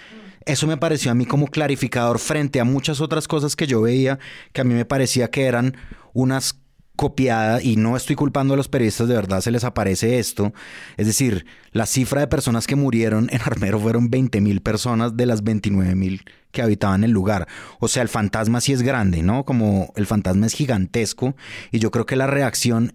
[0.44, 4.20] Eso me pareció a mí como clarificador frente a muchas otras cosas que yo veía
[4.52, 5.76] que a mí me parecía que eran
[6.12, 6.60] unas
[6.96, 10.52] copiadas y no estoy culpando a los periodistas, de verdad se les aparece esto.
[10.96, 15.26] Es decir, la cifra de personas que murieron en Armero fueron 20 mil personas de
[15.26, 17.46] las 29 mil que habitaban el lugar.
[17.80, 19.44] O sea, el fantasma sí es grande, ¿no?
[19.44, 21.36] Como el fantasma es gigantesco
[21.70, 22.94] y yo creo que la reacción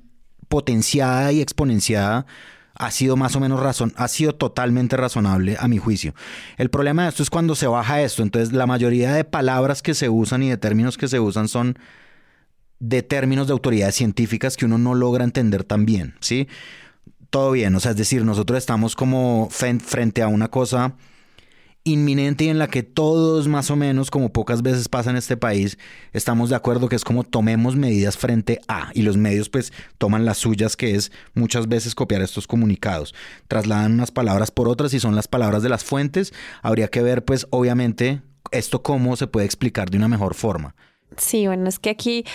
[0.51, 2.25] potenciada y exponenciada
[2.75, 6.13] ha sido más o menos razón, ha sido totalmente razonable a mi juicio.
[6.57, 9.93] El problema de esto es cuando se baja esto, entonces la mayoría de palabras que
[9.93, 11.79] se usan y de términos que se usan son
[12.79, 16.49] de términos de autoridades científicas que uno no logra entender tan bien, ¿sí?
[17.29, 20.95] Todo bien, o sea, es decir, nosotros estamos como frente a una cosa
[21.83, 25.37] inminente y en la que todos más o menos, como pocas veces pasa en este
[25.37, 25.77] país,
[26.13, 30.25] estamos de acuerdo que es como tomemos medidas frente a, y los medios pues toman
[30.25, 33.15] las suyas, que es muchas veces copiar estos comunicados,
[33.47, 37.25] trasladan unas palabras por otras y son las palabras de las fuentes, habría que ver
[37.25, 40.75] pues obviamente esto cómo se puede explicar de una mejor forma.
[41.17, 42.25] Sí, bueno, es que aquí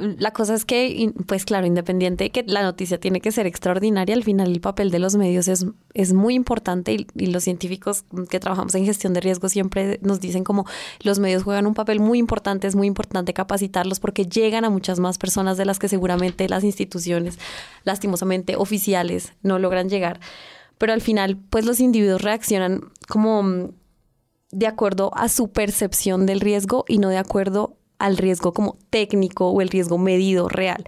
[0.00, 4.14] la cosa es que, pues claro, independiente de que la noticia tiene que ser extraordinaria,
[4.14, 8.40] al final el papel de los medios es, es muy importante y, los científicos que
[8.40, 10.66] trabajamos en gestión de riesgo siempre nos dicen como
[11.00, 14.98] los medios juegan un papel muy importante, es muy importante capacitarlos porque llegan a muchas
[14.98, 17.38] más personas de las que seguramente las instituciones,
[17.84, 20.20] lastimosamente oficiales, no logran llegar.
[20.78, 23.70] Pero al final, pues los individuos reaccionan como
[24.50, 29.50] de acuerdo a su percepción del riesgo y no de acuerdo al riesgo como técnico
[29.50, 30.84] o el riesgo medido real.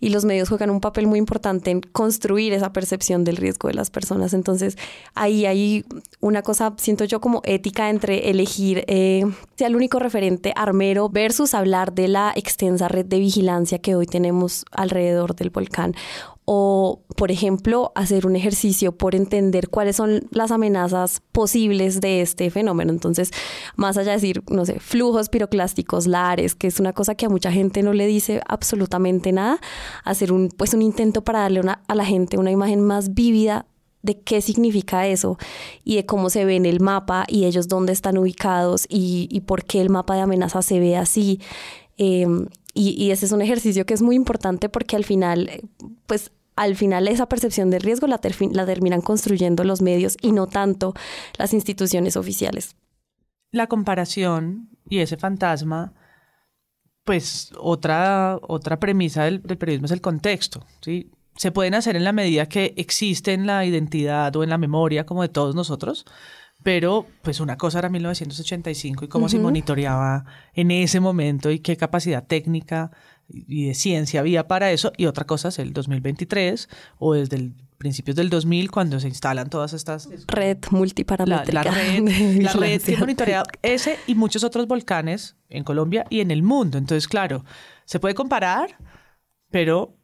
[0.00, 3.74] Y los medios juegan un papel muy importante en construir esa percepción del riesgo de
[3.74, 4.34] las personas.
[4.34, 4.76] Entonces,
[5.14, 5.84] ahí hay
[6.20, 9.24] una cosa, siento yo, como ética entre elegir eh,
[9.56, 14.06] sea el único referente armero versus hablar de la extensa red de vigilancia que hoy
[14.06, 15.94] tenemos alrededor del volcán
[16.48, 22.50] o, por ejemplo, hacer un ejercicio por entender cuáles son las amenazas posibles de este
[22.50, 22.92] fenómeno.
[22.92, 23.32] Entonces,
[23.74, 27.28] más allá de decir, no sé, flujos piroclásticos, lares, que es una cosa que a
[27.28, 29.58] mucha gente no le dice absolutamente nada,
[30.04, 33.66] hacer un, pues, un intento para darle a la gente una imagen más vívida
[34.02, 35.38] de qué significa eso
[35.82, 39.64] y de cómo se ve en el mapa y ellos dónde están ubicados y, por
[39.64, 41.40] qué el mapa de amenaza se ve así.
[41.96, 45.50] Em, y, ese es un ejercicio que es muy importante porque al final,
[46.06, 50.94] pues al final esa percepción de riesgo la, terminan construyendo los medios y no tanto
[51.38, 52.76] las instituciones oficiales.
[53.52, 55.94] La comparación y ese fantasma,
[57.04, 60.64] pues otra, otra premisa del, periodismo es el contexto.
[60.80, 61.10] ¿sí?
[61.36, 65.06] Se pueden hacer en la medida que existe en la identidad o en la memoria
[65.06, 66.04] como de todos nosotros,
[66.66, 71.76] pero pues una cosa era 1985 y cómo se monitoreaba en ese momento y qué
[71.76, 72.90] capacidad técnica
[73.28, 77.54] y de ciencia había para eso, y otra cosa es el 2023 o desde el
[77.78, 80.08] principios del 2000 cuando se instalan todas estas...
[80.26, 81.62] Red multiparamétrica.
[81.62, 86.32] La, red, la red que monitorea ese y muchos otros volcanes en Colombia y en
[86.32, 86.78] el mundo.
[86.78, 87.44] Entonces, claro,
[87.84, 88.76] se puede comparar,
[89.50, 89.95] pero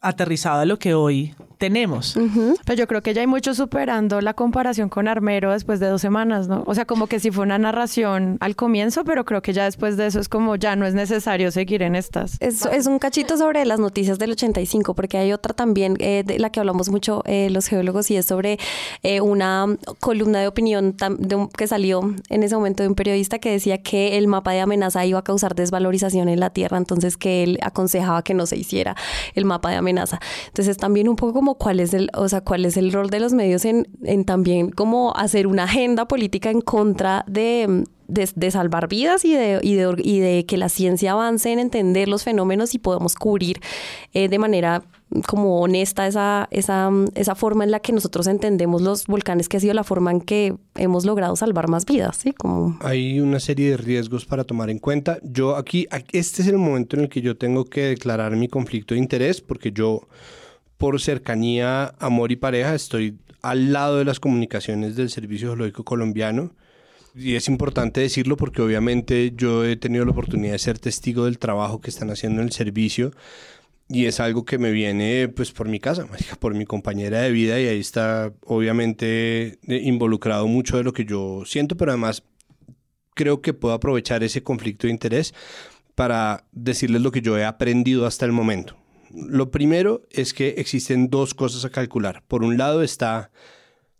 [0.00, 2.16] aterrizado a lo que hoy tenemos.
[2.64, 6.00] Pero yo creo que ya hay mucho superando la comparación con Armero después de dos
[6.00, 6.62] semanas, ¿no?
[6.66, 9.96] O sea, como que sí fue una narración al comienzo, pero creo que ya después
[9.96, 12.36] de eso es como ya no es necesario seguir en estas.
[12.40, 16.38] Es, es un cachito sobre las noticias del 85, porque hay otra también eh, de
[16.38, 18.58] la que hablamos mucho eh, los geólogos y es sobre
[19.02, 19.66] eh, una
[19.98, 20.94] columna de opinión
[21.56, 25.04] que salió en ese momento de un periodista que decía que el mapa de amenaza
[25.04, 28.94] iba a causar desvalorización en la Tierra, entonces que él aconsejaba que no se hiciera
[29.34, 29.87] el mapa de amenaza.
[29.88, 33.20] Entonces también un poco como cuál es el, o sea, cuál es el rol de
[33.20, 38.88] los medios en, en también como hacer una agenda política en contra de, de, salvar
[38.88, 42.74] vidas y de, y de, y, de, que la ciencia avance en entender los fenómenos
[42.74, 43.60] y podamos cubrir
[44.14, 44.82] eh, de manera
[45.26, 49.60] como honesta esa, esa, esa forma en la que nosotros entendemos los volcanes, que ha
[49.60, 52.32] sido la forma en que hemos logrado salvar más vidas, ¿sí?
[52.32, 52.78] Como...
[52.80, 55.18] Hay una serie de riesgos para tomar en cuenta.
[55.22, 58.94] Yo aquí, este es el momento en el que yo tengo que declarar mi conflicto
[58.94, 60.08] de interés, porque yo
[60.76, 66.52] por cercanía, amor y pareja, estoy al lado de las comunicaciones del Servicio Geológico Colombiano.
[67.18, 71.38] Y es importante decirlo porque obviamente yo he tenido la oportunidad de ser testigo del
[71.38, 73.10] trabajo que están haciendo en el servicio
[73.88, 76.06] y es algo que me viene pues por mi casa,
[76.38, 81.42] por mi compañera de vida y ahí está obviamente involucrado mucho de lo que yo
[81.44, 82.22] siento, pero además
[83.14, 85.34] creo que puedo aprovechar ese conflicto de interés
[85.96, 88.76] para decirles lo que yo he aprendido hasta el momento.
[89.10, 92.22] Lo primero es que existen dos cosas a calcular.
[92.28, 93.32] Por un lado está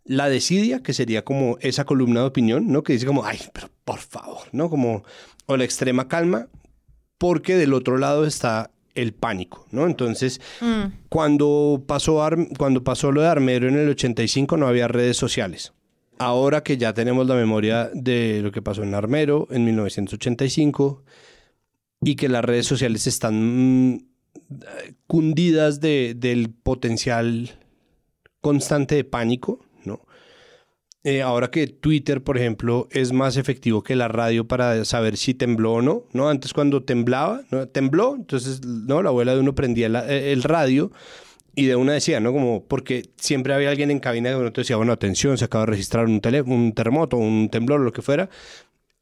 [0.09, 2.81] la desidia, que sería como esa columna de opinión, ¿no?
[2.81, 4.67] Que dice como, ay, pero por favor, ¿no?
[4.67, 5.03] Como,
[5.45, 6.47] o la extrema calma,
[7.19, 9.85] porque del otro lado está el pánico, ¿no?
[9.85, 11.09] Entonces, mm.
[11.09, 15.73] cuando, pasó cuando pasó lo de Armero en el 85 no había redes sociales.
[16.17, 21.03] Ahora que ya tenemos la memoria de lo que pasó en Armero en 1985
[22.01, 24.07] y que las redes sociales están
[25.05, 27.59] cundidas de, del potencial
[28.41, 29.68] constante de pánico.
[31.03, 35.33] Eh, ahora que Twitter, por ejemplo, es más efectivo que la radio para saber si
[35.33, 36.27] tembló o no, ¿no?
[36.29, 37.67] Antes cuando temblaba, ¿no?
[37.69, 39.01] Tembló, entonces, ¿no?
[39.01, 40.91] La abuela de uno prendía eh, el radio
[41.55, 42.33] y de una decía, ¿no?
[42.33, 45.65] Como, porque siempre había alguien en cabina que uno te decía, bueno, atención, se acaba
[45.65, 48.29] de registrar un, un terremoto, un temblor, lo que fuera.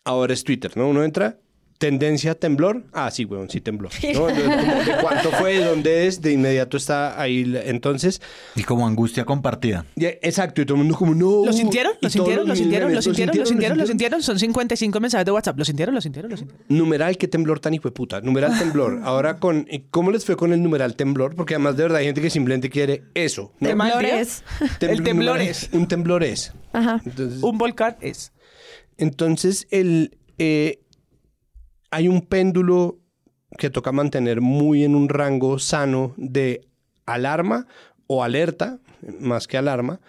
[0.03, 0.87] Ahora es Twitter, ¿no?
[0.89, 1.39] Uno entra
[1.77, 2.85] ¿Tendencia a temblor?
[2.91, 3.89] Ah, sí, weón, sí tembló.
[4.01, 4.13] De,
[5.01, 7.55] cuánto fue, de dónde es, de inmediato está ahí.
[7.65, 8.19] Entonces.
[8.55, 9.85] Y como angustia compartida.
[9.95, 11.45] exacto, y todo el mundo como, no.
[11.45, 11.93] ¿Lo sintieron?
[12.01, 12.47] ¿Lo sintieron?
[12.47, 12.93] ¿Lo sintieron?
[12.95, 13.37] ¿Lo sintieron?
[13.37, 13.77] ¿Lo sintieron?
[13.77, 14.23] ¿Lo sintieron?
[14.23, 15.57] Son 55 mensajes de WhatsApp.
[15.57, 15.93] ¿Lo sintieron?
[15.93, 16.31] ¿Lo sintieron?
[16.31, 16.65] ¿Lo sintieron?
[16.67, 18.21] Numeral, qué temblor tan hijo de puta.
[18.21, 19.01] Numeral temblor.
[19.03, 21.35] Ahora, con ¿cómo les fue con el numeral temblor?
[21.35, 23.53] Porque además, de verdad, hay gente que simplemente quiere eso.
[23.59, 24.43] Temblor es.
[24.81, 25.69] el temblor es.
[25.73, 26.53] Un temblor es.
[26.73, 27.01] Ajá.
[27.41, 28.31] un volcán es.
[28.97, 30.17] Entonces, el.
[30.39, 30.79] Eh,
[31.91, 32.99] hay un péndulo
[33.57, 36.67] que toca mantener muy en un rango sano de
[37.05, 37.67] alarma
[38.07, 38.79] o alerta,
[39.19, 39.99] más que alarma,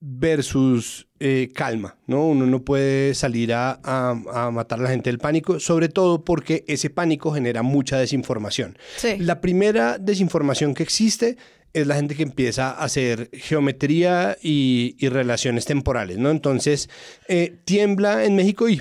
[0.00, 2.26] versus eh, calma, ¿no?
[2.26, 6.64] Uno no puede salir a, a, matar a la gente del pánico, sobre todo porque
[6.66, 8.78] ese pánico genera mucha desinformación.
[9.18, 11.36] La primera desinformación que existe
[11.72, 16.30] es la gente que empieza a hacer geometría y, relaciones temporales, ¿no?
[16.30, 16.88] Entonces,
[17.28, 18.80] eh, tiembla en México y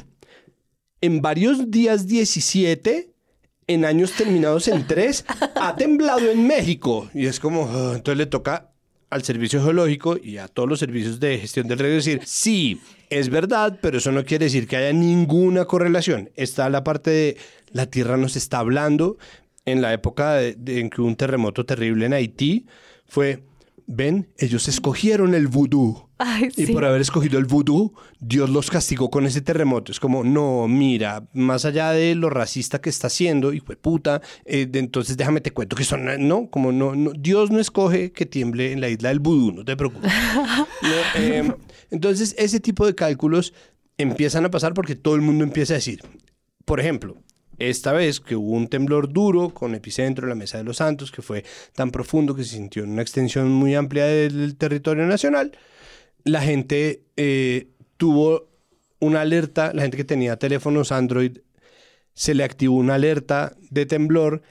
[1.02, 3.10] en varios días 17
[3.68, 5.26] en años terminados en 3,
[5.56, 7.08] ha temblado en México.
[7.14, 8.72] Y es como, ah, entonces le toca
[9.12, 13.30] al servicio geológico y a todos los servicios de gestión del riesgo decir, sí, es
[13.30, 16.32] verdad, pero eso no quiere decir que haya ninguna correlación.
[16.36, 17.38] Está la parte de
[17.72, 19.18] la Tierra nos está hablando.
[19.66, 22.66] En la época en que hubo un terremoto terrible en Haití,
[23.06, 23.44] fue
[23.90, 26.08] ven, ellos escogieron el vudú.
[26.56, 29.92] y por haber escogido el vudú, Dios los castigó con ese terremoto.
[29.92, 34.22] Es como, no, mira, más allá de lo racista que está haciendo, hijo de puta,
[34.46, 38.28] eh, entonces déjame te cuento que son, no, como no, no, Dios no escoge que
[38.28, 40.12] tiemble en la isla del vudú, no te preocupes.
[41.16, 41.54] Em,
[41.90, 43.54] entonces, ese tipo de cálculos
[43.98, 46.02] empiezan a pasar porque todo el mundo empieza a decir,
[46.64, 47.18] por ejemplo,
[47.60, 51.12] esta vez que hubo un temblor duro con epicentro en la Mesa de los Santos,
[51.12, 51.44] que fue
[51.74, 55.52] tan profundo que se sintió en una extensión muy amplia del territorio nacional,
[56.24, 58.50] la gente eh, tuvo
[59.00, 61.40] una alerta, la gente que tenía teléfonos Android,
[62.14, 64.42] se le activó una alerta de temblor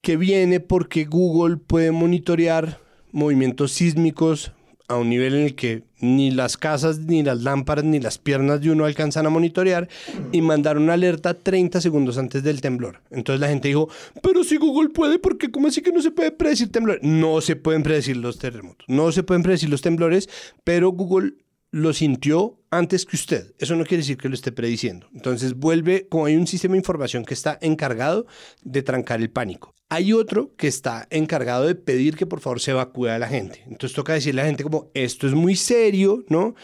[0.00, 2.78] que viene porque Google puede monitorear
[3.10, 4.52] movimientos sísmicos
[4.86, 8.60] a un nivel en el que ni las casas, ni las lámparas, ni las piernas
[8.60, 9.88] de uno alcanzan a monitorear
[10.32, 13.00] y mandar una alerta 30 segundos antes del temblor.
[13.10, 13.88] Entonces la gente dijo,
[14.22, 15.50] pero si Google puede, ¿por qué?
[15.50, 17.02] ¿Cómo así que no se puede predecir temblores?
[17.02, 20.28] No se pueden predecir los terremotos, no se pueden predecir los temblores,
[20.64, 21.34] pero Google
[21.70, 23.54] lo sintió antes que usted.
[23.58, 25.08] Eso no quiere decir que lo esté prediciendo.
[25.14, 28.26] Entonces vuelve, como hay un sistema de información que está encargado
[28.62, 29.74] de trancar el pánico.
[29.90, 33.62] Hay otro que está encargado de pedir que por favor se evacúe a la gente.
[33.66, 36.54] Entonces toca decirle a la gente como, esto es muy serio, ¿no?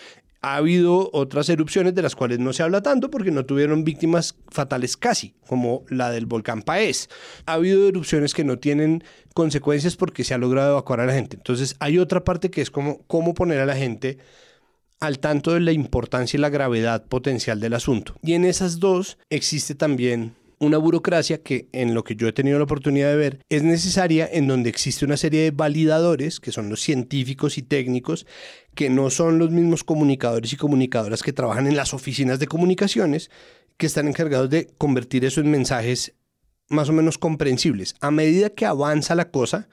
[0.42, 4.36] Ha habido otras erupciones de las cuales no se habla tanto porque no tuvieron víctimas
[4.48, 7.08] fatales casi, como la del volcán Paez.
[7.46, 9.02] Ha habido erupciones que no tienen
[9.32, 11.36] consecuencias porque se ha logrado evacuar a la gente.
[11.36, 14.18] Entonces hay otra parte que es como cómo poner a la gente
[15.00, 18.16] al tanto de la importancia y la gravedad potencial del asunto.
[18.22, 20.34] Y en esas dos existe también
[20.64, 24.28] una burocracia que en lo que yo he tenido la oportunidad de ver es necesaria
[24.30, 28.26] en donde existe una serie de validadores que son los científicos y técnicos
[28.74, 33.30] que no son los mismos comunicadores y comunicadoras que trabajan en las oficinas de comunicaciones
[33.76, 36.14] que están encargados de convertir eso en mensajes
[36.68, 37.94] más o menos comprensibles.
[38.00, 39.68] A medida que avanza la cosa,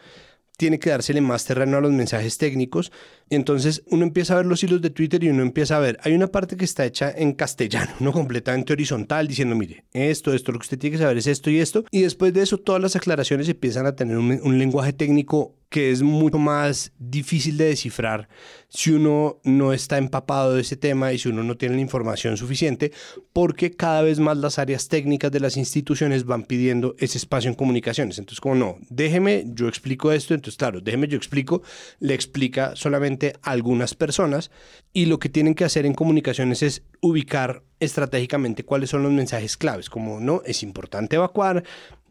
[0.58, 2.92] tiene que dársele más terreno a los mensajes técnicos.
[3.32, 6.14] Entonces uno empieza a ver los hilos de Twitter y uno empieza a ver, hay
[6.14, 10.60] una parte que está hecha en castellano, no completamente horizontal, diciendo, mire, esto, esto, lo
[10.60, 11.86] que usted tiene que saber es esto y esto.
[11.92, 15.90] Y después de eso todas las aclaraciones empiezan a tener un, un lenguaje técnico que
[15.90, 18.28] es mucho más difícil de descifrar
[18.68, 22.36] si uno no está empapado de ese tema y si uno no tiene la información
[22.36, 22.92] suficiente,
[23.32, 27.56] porque cada vez más las áreas técnicas de las instituciones van pidiendo ese espacio en
[27.56, 28.20] comunicaciones.
[28.20, 31.62] Entonces, como no, déjeme, yo explico esto, entonces claro, déjeme, yo explico,
[32.02, 34.52] le explica solamente algunas personas
[34.94, 39.58] y lo que tienen que hacer en comunicaciones es ubicar estratégicamente cuáles son los mensajes
[39.58, 41.64] claves, como no, es importante evacuar,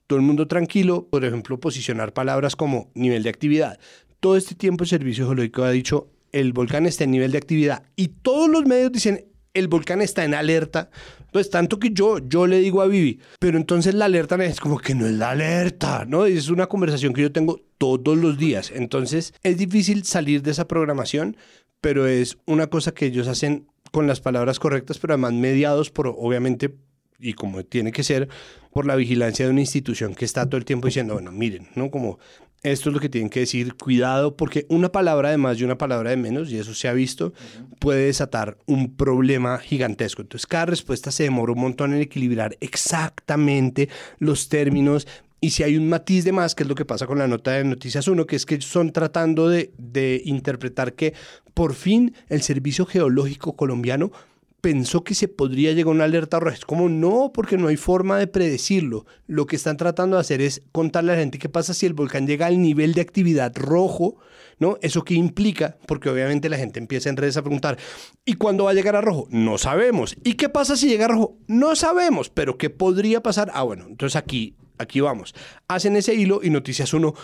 [0.07, 3.79] todo el mundo tranquilo, por ejemplo, posicionar palabras como nivel de actividad.
[4.19, 7.85] Todo este tiempo el Servicio Geológico ha dicho el volcán está en nivel de actividad
[7.97, 10.91] y todos los medios dicen el volcán está en alerta.
[11.33, 14.79] Pues tanto que yo, yo le digo a Vivi, pero entonces la alerta es como
[14.79, 16.27] que no es la alerta, ¿no?
[16.27, 18.73] Es una conversación que yo tengo todos los días.
[18.75, 21.37] Entonces es difícil salir de esa programación,
[21.81, 26.07] pero es una cosa que ellos hacen con las palabras correctas, pero además mediados por,
[26.09, 26.75] obviamente,
[27.19, 28.29] y como tiene que ser
[28.73, 31.91] por la vigilancia de una institución que está todo el tiempo diciendo, bueno, miren, ¿no?
[31.91, 32.19] Como
[32.63, 35.79] esto es lo que tienen que decir, cuidado, porque una palabra de más y una
[35.79, 37.33] palabra de menos, y eso se ha visto,
[37.79, 40.23] puede desatar un problema gigantesco.
[40.23, 43.89] Entonces, cada respuesta se demora un montón en equilibrar exactamente
[44.19, 45.07] los términos.
[45.41, 47.53] Y si hay un matiz de más, que es lo que pasa con la nota
[47.53, 51.15] de Noticias 1, que es que son tratando de, de interpretar que
[51.55, 54.13] por fin el Servicio Geológico Colombiano
[54.61, 56.57] pensó que se podría llegar a una alerta roja.
[56.57, 59.07] Es como no, porque no hay forma de predecirlo.
[59.27, 61.95] Lo que están tratando de hacer es contarle a la gente qué pasa si el
[61.95, 64.17] volcán llega al nivel de actividad rojo,
[64.59, 64.79] ¿no?
[64.83, 65.79] ¿Eso qué implica?
[65.87, 67.79] Porque obviamente la gente empieza en redes a preguntar,
[68.25, 69.27] ¿y cuándo va a llegar a rojo?
[69.31, 70.17] No sabemos.
[70.25, 71.39] ¿Y qué pasa si llega a rojo?
[71.47, 73.51] No sabemos, pero ¿qué podría pasar?
[73.55, 75.35] Ah, bueno, entonces aquí, aquí vamos.
[75.69, 77.15] Hacen ese hilo y Noticias 1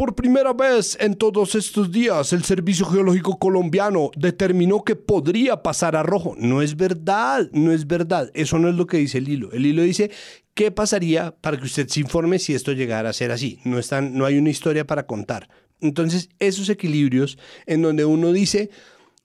[0.00, 5.94] Por primera vez en todos estos días, el Servicio Geológico Colombiano determinó que podría pasar
[5.94, 6.34] a rojo.
[6.38, 8.30] No es verdad, no es verdad.
[8.32, 9.52] Eso no es lo que dice el hilo.
[9.52, 10.10] El hilo dice
[10.54, 13.58] qué pasaría para que usted se informe si esto llegara a ser así.
[13.66, 15.50] No, están, no hay una historia para contar.
[15.82, 17.36] Entonces, esos equilibrios
[17.66, 18.70] en donde uno dice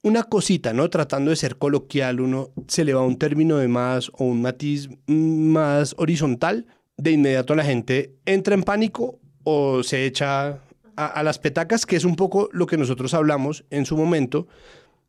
[0.01, 0.89] una cosita, ¿no?
[0.89, 4.89] Tratando de ser coloquial, uno se le va un término de más o un matiz
[5.07, 6.67] más horizontal,
[6.97, 10.59] de inmediato la gente entra en pánico o se echa
[10.95, 14.47] a, las petacas, que es un poco lo que nosotros hablamos en su momento,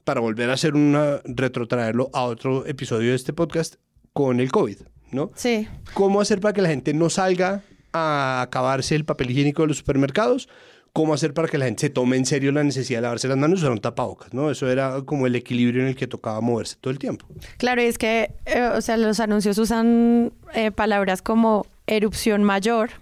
[0.04, 3.76] para volver a hacer una, retrotraerlo a otro episodio de este podcast
[4.12, 4.78] con el COVID,
[5.12, 5.30] ¿no?
[5.34, 5.68] Sí.
[5.94, 7.62] ¿Cómo hacer para que la gente no salga
[7.92, 10.48] a acabarse el papel higiénico de los supermercados?
[10.96, 13.36] cómo hacer para que la gente se tome en serio la necesidad de lavarse las
[13.36, 14.50] manos y usar un tapabocas, ¿no?
[14.50, 17.26] Eso era como el equilibrio en el que tocaba moverse todo el tiempo.
[17.58, 22.92] Claro, y es que, eh, o sea, los anuncios usan eh, palabras como erupción mayor,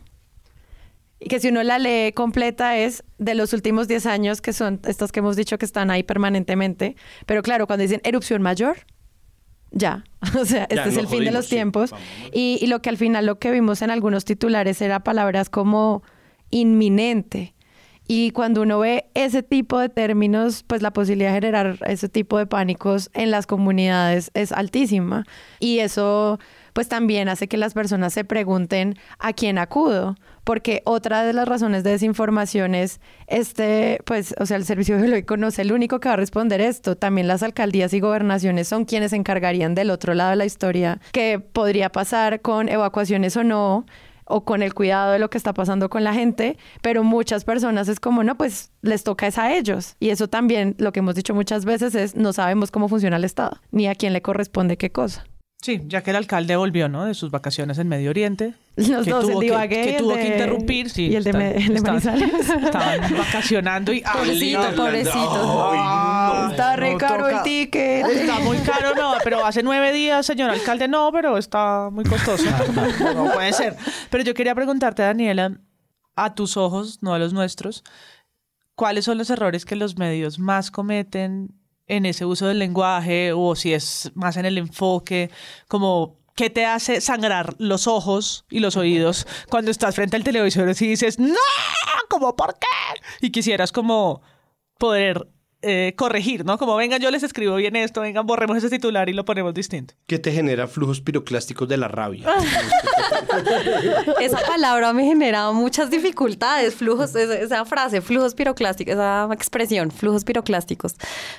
[1.21, 4.81] y que si uno la lee completa es de los últimos 10 años, que son
[4.87, 6.97] estas que hemos dicho que están ahí permanentemente,
[7.27, 8.77] pero claro, cuando dicen erupción mayor,
[9.71, 10.05] ya,
[10.41, 11.91] o sea, este es el fin de los tiempos.
[12.33, 16.03] Y, y lo que al final lo que vimos en algunos titulares era palabras como
[16.51, 17.55] inminente,
[18.07, 22.37] y cuando uno ve ese tipo de términos, pues la posibilidad de generar ese tipo
[22.37, 25.25] de pánicos en las comunidades es altísima.
[25.59, 26.39] Y eso
[26.75, 31.49] pues también hace que las personas se pregunten a quién acudo, porque otra de las
[31.49, 36.01] razones de desinformación es este, pues, o sea, el Servicio Geológico no es el único
[36.01, 39.91] que va a responder esto, también las alcaldías y gobernaciones son quienes se encargarían del
[39.91, 43.87] otro lado de la historia, que podría pasar con evacuaciones o no,
[44.27, 47.89] o con el cuidado de lo que está pasando con la gente, pero muchas personas
[47.89, 49.97] es como, no, pues les toca es a ellos.
[50.01, 53.25] Y eso también, lo que hemos dicho muchas veces es, no sabemos cómo funciona el
[53.25, 55.25] Estado, ni a quién le corresponde qué cosa.
[55.65, 57.07] Sí, ya que el alcalde volvió, ¿no?
[57.07, 58.53] De sus vacaciones en Medio Oriente.
[58.77, 60.91] Los que dos, tuvo el de que, que tuvo que interrumpir.
[60.91, 62.49] Sí, y el de, está- Me- el de está- Manizales.
[62.65, 64.03] Estaban vacacionando y...
[64.03, 65.71] Pobrecito, Ay, pobrecito.
[65.73, 68.07] Ay, Está re no caro el ticket.
[68.07, 72.45] Está muy caro, no, pero hace nueve días, señor alcalde, no, pero está muy costoso.
[73.15, 73.75] No puede ser.
[74.11, 75.59] Pero yo quería preguntarte, Daniela,
[76.15, 77.85] a tus ojos, no a los nuestros,
[78.75, 81.55] ¿cuáles son los errores que los medios más cometen
[81.87, 85.31] en ese uso del lenguaje o si es más en el enfoque,
[85.69, 90.69] como qué te hace sangrar los ojos y los oídos cuando estás frente al televisor
[90.69, 91.35] y dices, no,
[92.09, 93.01] como por qué?
[93.21, 94.23] Y quisieras como
[94.79, 95.29] poder
[95.65, 96.59] eh, corregir, ¿no?
[96.59, 99.95] Como vengan, yo les escribo bien esto, vengan, borremos ese titular y lo ponemos distinto.
[100.07, 102.27] Que te genera flujos piroclásticos de la rabia.
[104.21, 110.25] Esa palabra me genera muchas dificultades, flujos, esa, esa frase, flujos piroclásticos, esa expresión, flujos
[110.25, 110.95] piroclásticos,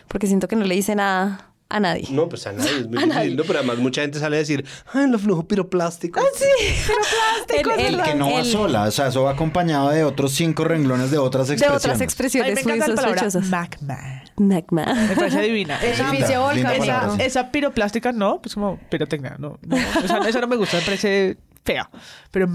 [0.08, 2.08] porque siento que no le dice nada a nadie.
[2.12, 3.22] No, pues a nadie, es muy A nadie.
[3.30, 3.44] difícil, ¿no?
[3.44, 6.24] Pero además mucha gente sale a decir, ay, los flujos piroplásticos.
[6.36, 6.46] Sí,
[7.48, 7.78] piroplásticos.
[7.78, 11.18] El que no va sola, o sea, eso va acompañado de otros cinco renglones de
[11.18, 11.86] otras De expresiones.
[11.86, 13.50] otras expresiones Ay, me muy encanta palabra sospechosas.
[13.50, 14.24] Magma.
[14.38, 14.86] Magma.
[15.10, 15.80] Me parece divina.
[15.84, 17.24] Esa, palabra.
[17.24, 21.38] esa piroplástica no, pues como pirotecnia, no, no esa, esa no me gusta, me parece
[21.66, 21.90] fea,
[22.32, 22.48] pero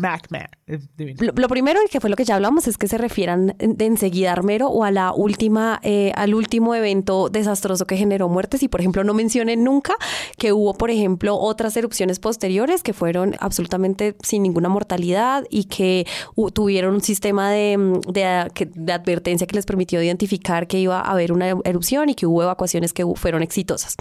[0.66, 1.18] es divina.
[1.20, 3.84] Lo, lo primero, y que fue lo que ya hablamos, es que se refieran de
[3.84, 8.62] enseguida Armero o a la última, eh, al último evento desastroso que generó muertes.
[8.62, 9.94] Y por ejemplo, no mencionen nunca
[10.38, 16.06] que hubo, por ejemplo, otras erupciones posteriores que fueron absolutamente sin ninguna mortalidad y que
[16.54, 21.11] tuvieron un sistema de, mm, de, de advertencia que les permitió identificar que iba a
[21.11, 23.96] haber una erupción y que hubo evacuaciones que fueron exitosas.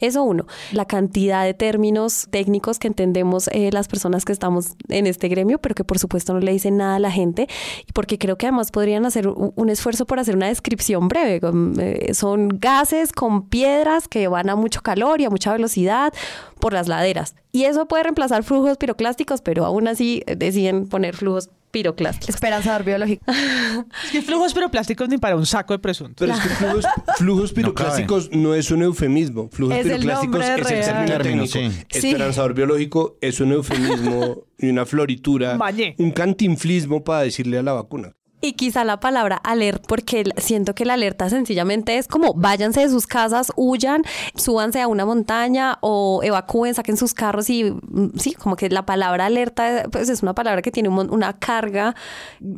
[0.00, 0.46] Eso uno.
[0.72, 4.49] La cantidad de términos técnicos que entendemos eh, las personas que estamos
[4.88, 7.48] en este gremio, pero que por supuesto no le dicen nada a la gente,
[7.94, 11.40] porque creo que además podrían hacer un, esfuerzo por hacer una descripción breve.
[11.78, 16.12] eh, son gases con piedras que van a mucho calor y a mucha velocidad
[16.58, 17.34] por las laderas.
[17.52, 22.34] Y eso puede reemplazar flujos piroclásticos, pero aún así eh, deciden poner flujos piroclásticos.
[22.34, 23.24] Esperanzador biológico.
[24.04, 26.14] Es que flujos piroplásticos ni para un saco de presunto.
[26.18, 26.84] Pero es que flujos,
[27.16, 29.48] flujos piroclásticos no, es un eufemismo.
[29.50, 31.46] Flujos Es piroclásticos es el término Término, técnico.
[31.46, 31.84] sí.
[32.00, 32.08] Sí.
[32.08, 35.56] Esperanzador biológico es un eufemismo y una floritura.
[35.56, 35.94] Mañé.
[35.98, 38.12] Un cantinflismo para decirle a la vacuna.
[38.40, 42.88] Y quizá la palabra alert, porque siento que la alerta sencillamente es como váyanse de
[42.88, 44.02] sus casas, huyan,
[44.34, 48.86] súbanse a una montaña o evacúen, saquen sus carros y mm, sí, como que la
[48.86, 51.94] palabra alerta pues es una palabra que tiene un una carga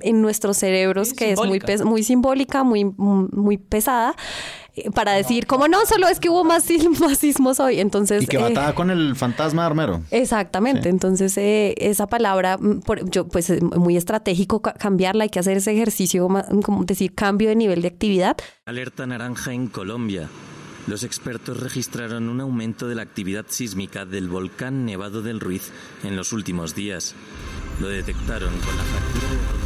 [0.01, 4.61] en nuestros cerebros Sí, que es muy, muy simbólica, muy, muy pesada, eh,
[4.94, 6.66] para decir como no, solo es que hubo más,
[7.00, 7.80] más sismos hoy.
[7.80, 10.02] Entonces, Y que va eh, con el fantasma de Armero.
[10.10, 10.88] Exactamente, Sí.
[10.88, 15.38] entonces eh, esa palabra, mm, por- yo pues es muy estratégico ca- cambiarla, hay que
[15.40, 16.28] hacer ese ejercicio,
[16.62, 18.36] como decir, cambio de nivel de actividad.
[18.66, 20.28] Alerta naranja en Colombia.
[20.88, 25.70] Los expertos registraron un aumento de la actividad sísmica del volcán Nevado del Ruiz
[26.02, 27.14] en los últimos días.
[27.80, 29.61] Lo detectaron con la fractura de.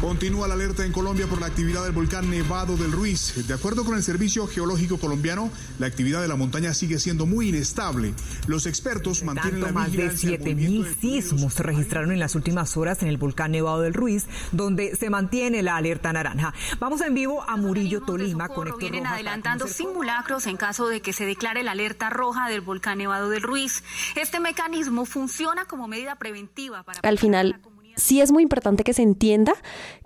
[0.00, 3.46] Continúa la alerta en Colombia por la actividad del volcán Nevado del Ruiz.
[3.46, 7.48] De acuerdo con el Servicio Geológico Colombiano, la actividad de la montaña sigue siendo muy
[7.48, 8.14] inestable.
[8.46, 10.38] Los expertos mantienen la más de vigilancia.
[10.38, 14.94] 7.000 sismos se registraron en las últimas horas en el volcán Nevado del Ruiz, donde
[14.96, 16.52] se mantiene la alerta naranja.
[16.78, 21.00] Vamos en vivo a Murillo, Tolima, con Héctor Vienen Rojas adelantando simulacros en caso de
[21.00, 23.82] que se declare la alerta roja del volcán Nevado del Ruiz.
[24.16, 27.60] Este mecanismo funciona como medida preventiva para al final
[27.96, 29.54] sí es muy importante que se entienda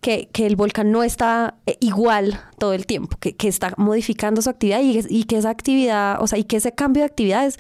[0.01, 4.43] que, que el volcán no está eh, igual todo el tiempo, que, que está modificando
[4.43, 7.59] su actividad y, que esa actividad, o sea, y que ese cambio de actividad es,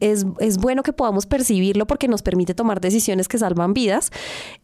[0.00, 4.10] es, es, bueno que podamos percibirlo porque nos permite tomar decisiones que salvan vidas,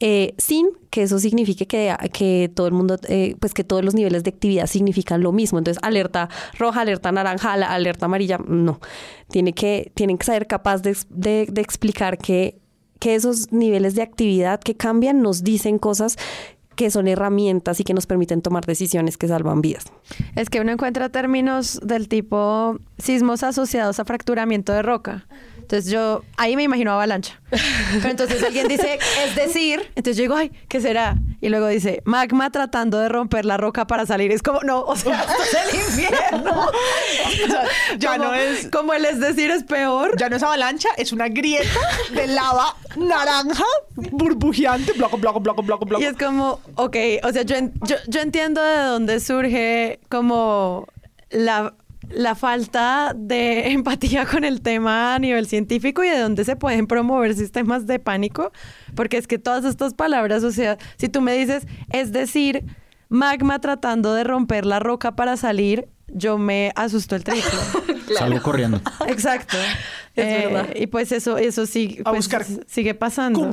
[0.00, 3.94] eh, sin que eso signifique que, que todo el mundo, eh, pues que todos los
[3.94, 5.58] niveles de actividad significan lo mismo.
[5.58, 6.28] Entonces, alerta
[6.58, 8.80] roja, alerta naranja, alerta amarilla, no.
[9.28, 10.96] Tiene que, tienen que ser capaz de-
[11.48, 12.58] de explicar que,
[13.00, 16.16] que esos niveles de actividad que cambian nos dicen cosas
[16.76, 19.84] que son herramientas y que nos permiten tomar decisiones que salvan vidas.
[20.34, 25.26] Es que uno encuentra términos del tipo sismos asociados a fracturamiento de roca.
[25.70, 27.40] Entonces yo ahí me imagino avalancha.
[27.48, 31.14] Pero entonces alguien dice, es decir, entonces yo digo, ay, ¿qué será?
[31.40, 34.32] Y luego dice, magma tratando de romper la roca para salir.
[34.32, 36.66] Es como, no, o sea, esto es el infierno.
[37.44, 37.62] O sea,
[37.98, 40.16] Ya como- no es- Como el es decir es peor.
[40.18, 41.78] Ya no es avalancha, es una grieta
[42.14, 43.64] de lava naranja
[43.96, 46.02] burbujeante, bloco, bloco, bloco, bloco, bloco.
[46.02, 50.86] Y es como, ok, o sea, yo, en- yo, yo entiendo de dónde surge como
[51.30, 51.74] la,
[52.10, 56.86] la falta de empatía con el tema a nivel científico y de dónde se pueden
[56.86, 58.52] promover sistemas de pánico,
[58.94, 62.64] porque es que todas estas palabras, o sea, si tú me dices, es decir,
[63.08, 67.50] magma tratando de romper la roca para salir, yo me asusto el triple.
[68.18, 68.80] Salgo corriendo.
[69.06, 69.56] Exacto.
[70.16, 70.68] Es Eh, verdad.
[70.74, 72.28] Y pues eso, eso sí, pues,
[72.66, 73.48] sigue pasando.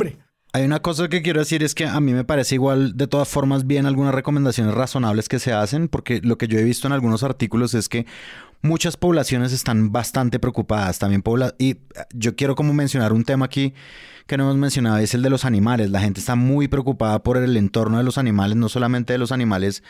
[0.57, 3.27] Hay una cosa que quiero decir es que a mí me parece igual, de todas
[3.27, 6.93] formas, bien algunas recomendaciones razonables que se hacen, porque lo que yo he visto en
[6.93, 8.07] algunos artículos es que
[8.63, 10.97] muchas poblaciones están bastante preocupadas.
[10.97, 11.21] También
[11.59, 11.77] y eh,
[12.11, 13.75] yo quiero como mencionar un tema aquí
[14.25, 15.91] que no hemos mencionado, es el de los animales.
[15.91, 19.31] La gente está muy preocupada por el entorno de los animales, no solamente de los
[19.31, 19.83] animales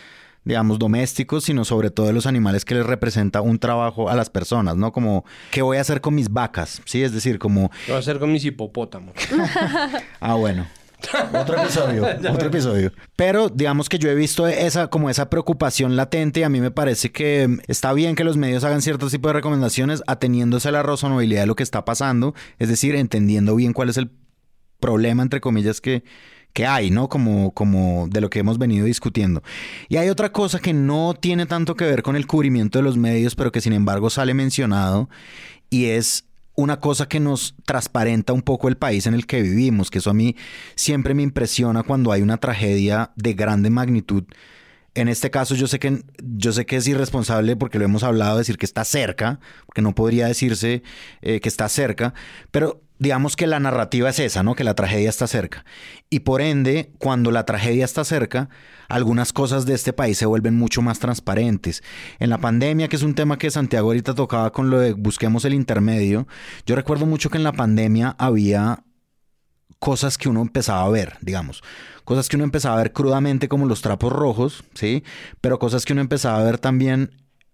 [0.48, 4.30] digamos, domésticos, sino sobre todo de los animales que les representa un trabajo a las
[4.30, 4.94] personas, ¿no?
[4.94, 6.82] Como, ¿qué voy a hacer con mis vacas?
[6.86, 9.14] Sí, es decir, como, ¿Qué voy a hacer con mis hipopótamos?
[10.20, 10.68] Ah, bueno.
[11.34, 12.92] Otro episodio, otro episodio.
[13.16, 16.72] Pero digamos que yo he visto esa como esa preocupación latente y a mí me
[16.72, 20.84] parece que está bien que los medios hagan ciertos tipos de recomendaciones ateniéndose a la
[20.84, 24.10] razonabilidad de lo que está pasando, es decir, entendiendo bien cuál es el
[24.80, 26.04] problema entre comillas que
[26.58, 27.08] que hay, ¿no?
[27.08, 29.44] Como, como de lo que hemos venido discutiendo.
[29.90, 32.98] Y hay otra cosa que no tiene tanto que ver con el cubrimiento de los
[32.98, 35.08] medios, pero que sin embargo sale mencionado,
[35.70, 39.92] y es una cosa que nos transparenta un poco el país en el que vivimos,
[39.92, 40.36] que eso a mí
[40.74, 44.24] siempre me impresiona cuando hay una tragedia de grande magnitud.
[44.96, 48.40] En este caso yo sé que yo sé que es irresponsable porque lo hemos hablado
[48.40, 50.82] decir que está cerca, porque no podría decirse
[51.22, 52.16] eh, que está cerca,
[52.50, 54.56] pero digamos que la narrativa es esa, ¿no?
[54.56, 55.66] Que la tragedia está cerca.
[56.10, 58.50] Y por ende, cuando la tragedia está cerca,
[58.88, 61.84] algunas cosas de este país se vuelven mucho más transparentes.
[62.20, 65.46] En la pandemia, que es un tema que Santiago ahorita tocaba con lo de busquemos
[65.46, 66.28] el intermedio,
[66.66, 68.84] yo recuerdo mucho que en la pandemia había
[69.80, 71.64] cosas que uno empezaba a ver, digamos.
[72.04, 75.04] Cosas que uno empezaba a ver crudamente como los trapos rojos, ¿sí?
[75.42, 77.12] Pero cosas que uno empezaba a ver también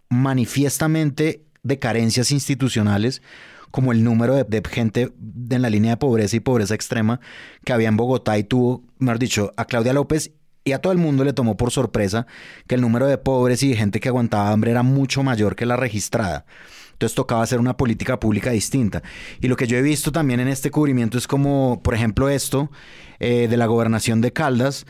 [0.09, 3.21] manifiestamente de carencias institucionales,
[3.73, 5.11] como el número de, gente
[5.49, 7.19] en la línea de pobreza y pobreza extrema
[7.65, 10.31] que había en Bogotá y tuvo, mejor dicho, a Claudia López
[10.63, 12.27] y a todo el mundo le tomó por sorpresa
[12.67, 15.65] que el número de pobres y de gente que aguantaba hambre era mucho mayor que
[15.65, 16.45] la registrada.
[16.91, 19.01] Entonces tocaba hacer una política pública distinta.
[19.41, 22.69] Y lo que yo he visto también en este cubrimiento es como, por ejemplo, esto
[23.19, 24.85] eh, de la gobernación de Caldas,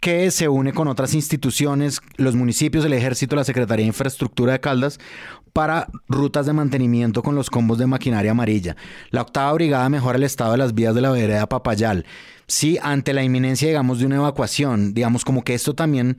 [0.00, 4.60] que se une con otras instituciones, los municipios, el ejército, la Secretaría de Infraestructura de
[4.60, 5.00] Caldas,
[5.56, 8.76] para rutas de mantenimiento con los combos de maquinaria amarilla.
[9.08, 12.04] La octava brigada mejora el estado de las vías de la vereda Papayal.
[12.46, 16.18] Sí, ante la inminencia, digamos, de una evacuación, digamos, como que esto también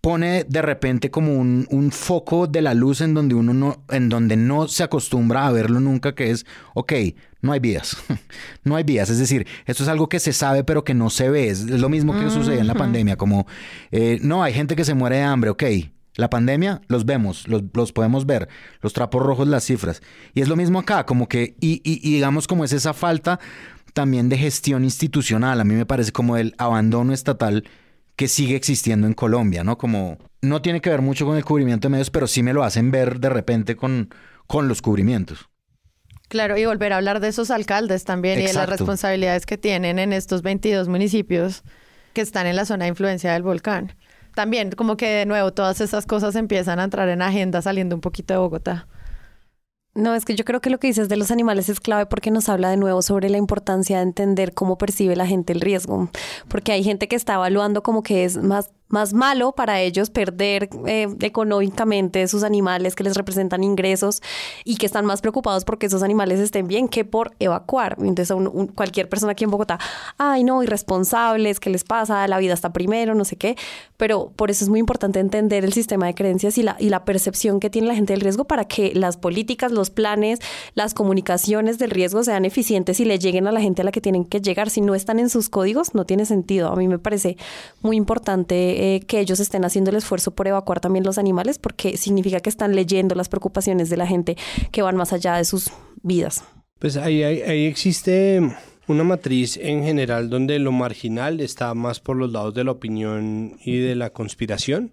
[0.00, 4.08] pone de repente como un, un, foco de la luz en donde uno no, en
[4.08, 6.92] donde no se acostumbra a verlo nunca, que es, ok,
[7.40, 7.96] no hay vías,
[8.64, 11.30] no hay vías, es decir, esto es algo que se sabe pero que no se
[11.30, 13.46] ve, es, lo mismo que sucede en la pandemia, como,
[13.92, 15.62] eh, no, hay gente que se muere de hambre, ok,
[16.16, 18.48] la pandemia, los vemos, los, los, podemos ver,
[18.80, 20.02] los trapos rojos, las cifras,
[20.34, 23.40] y es lo mismo acá, como que, y, y, y digamos como es esa falta
[23.92, 27.64] también de gestión institucional, a mí me parece como el abandono estatal,
[28.16, 29.78] que sigue existiendo en Colombia, ¿no?
[29.78, 32.62] Como no tiene que ver mucho con el cubrimiento de medios, pero sí me lo
[32.62, 34.10] hacen ver de repente con,
[34.46, 35.48] con los cubrimientos.
[36.28, 38.50] Claro, y volver a hablar de esos alcaldes también Exacto.
[38.50, 41.62] y de las responsabilidades que tienen en estos 22 municipios
[42.12, 43.96] que están en la zona de influencia del volcán.
[44.34, 48.00] También como que de nuevo todas esas cosas empiezan a entrar en agenda saliendo un
[48.00, 48.86] poquito de Bogotá.
[49.94, 52.30] No, es que yo creo que lo que dices de los animales es clave porque
[52.30, 56.08] nos habla de nuevo sobre la importancia de entender cómo percibe la gente el riesgo.
[56.48, 60.68] Porque hay gente que está evaluando como que es más más malo para ellos perder
[60.86, 64.22] eh, económicamente sus animales que les representan ingresos
[64.64, 67.96] y que están más preocupados porque esos animales estén bien que por evacuar.
[67.98, 68.36] Entonces,
[68.74, 69.78] cualquier persona aquí en Bogotá,
[70.18, 72.28] ay, no, irresponsables, ¿qué les pasa?
[72.28, 73.56] La vida está primero, no sé qué.
[73.96, 77.04] Pero por eso es muy importante entender el sistema de creencias y la, y la
[77.04, 80.40] percepción que tiene la gente del riesgo para que las políticas, los planes,
[80.74, 84.00] las comunicaciones del riesgo sean eficientes y le lleguen a la gente a la que
[84.00, 84.70] tienen que llegar.
[84.70, 86.68] Si no están en sus códigos, no tiene sentido.
[86.68, 87.36] A mí me parece
[87.80, 91.96] muy importante eh, que ellos estén haciendo el esfuerzo por evacuar también los animales, porque
[91.96, 94.36] significa que están leyendo las preocupaciones de la gente
[94.72, 95.70] que van más allá de sus
[96.02, 96.42] vidas.
[96.80, 98.40] Pues ahí, ahí, existe
[98.88, 103.56] una matriz en general donde lo marginal está más por los lados de la opinión
[103.64, 104.90] y de la conspiración.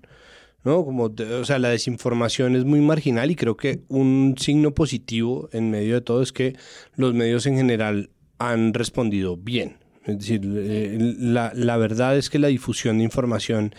[0.63, 0.85] ¿no?
[0.85, 5.71] Como, o sea, la desinformación es muy marginal y creo que un signo positivo en
[5.71, 6.55] medio de todo es que
[6.93, 9.77] los medios en general han respondido bien.
[10.09, 13.73] Es decir, eh, la, la verdad es que la difusión de información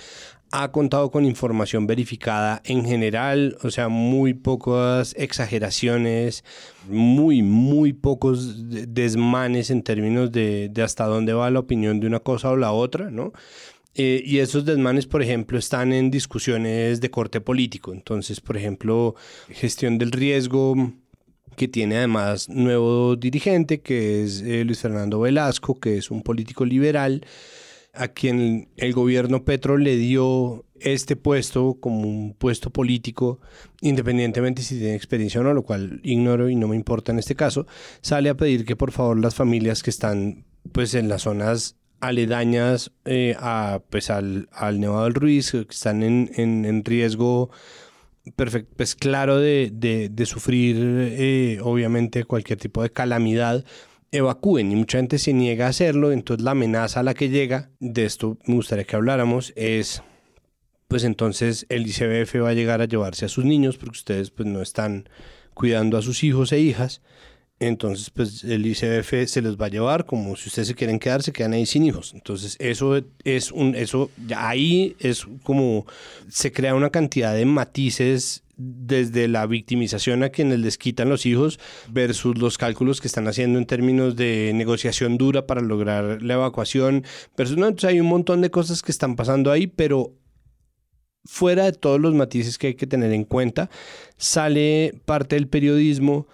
[0.52, 6.44] ha contado con información verificada en general, o sea, muy pocas exageraciones,
[6.88, 12.18] muy, muy pocos desmanes en términos de, de hasta dónde va la opinión de una
[12.18, 13.32] cosa o la otra, ¿no?
[13.94, 17.92] Eh, y esos desmanes, por ejemplo, están en discusiones de corte político.
[17.92, 19.14] Entonces, por ejemplo,
[19.50, 20.74] gestión del riesgo,
[21.56, 26.64] que tiene además nuevo dirigente, que es eh, Luis Fernando Velasco, que es un político
[26.64, 27.24] liberal,
[27.92, 33.40] a quien el gobierno Petro le dio este puesto como un puesto político,
[33.80, 37.34] independientemente si tiene experiencia o no, lo cual ignoro y no me importa en este
[37.34, 37.66] caso,
[38.00, 42.92] sale a pedir que por favor las familias que están pues en las zonas aledañas
[43.04, 47.50] eh, a, pues, al, al Nevado del Ruiz, que están en, en, en riesgo
[48.36, 53.64] perfecto, pues claro de, de, sufrir eh, obviamente cualquier tipo de calamidad,
[54.12, 54.72] evacúen.
[54.72, 58.04] Y mucha gente se niega a hacerlo, entonces la amenaza a la que llega, de
[58.04, 60.02] esto me gustaría que habláramos, es
[60.88, 64.48] pues entonces el ICBF va a llegar a llevarse a sus niños porque ustedes pues
[64.48, 65.08] no están
[65.54, 67.00] cuidando a sus hijos e hijas
[67.60, 71.22] entonces pues el ICBF se los va a llevar como si ustedes se quieren quedar,
[71.22, 72.12] se quedan ahí sin hijos.
[72.14, 75.86] Entonces eso es un, eso ahí es como
[76.28, 81.58] se crea una cantidad de matices desde la victimización a quienes les quitan los hijos
[81.90, 87.04] versus los cálculos que están haciendo en términos de negociación dura para lograr la evacuación
[87.36, 90.12] versus entonces hay un montón de cosas que están pasando ahí, pero
[91.24, 93.70] fuera de todos los matices que hay que tener en cuenta,
[94.16, 96.26] sale parte del periodismo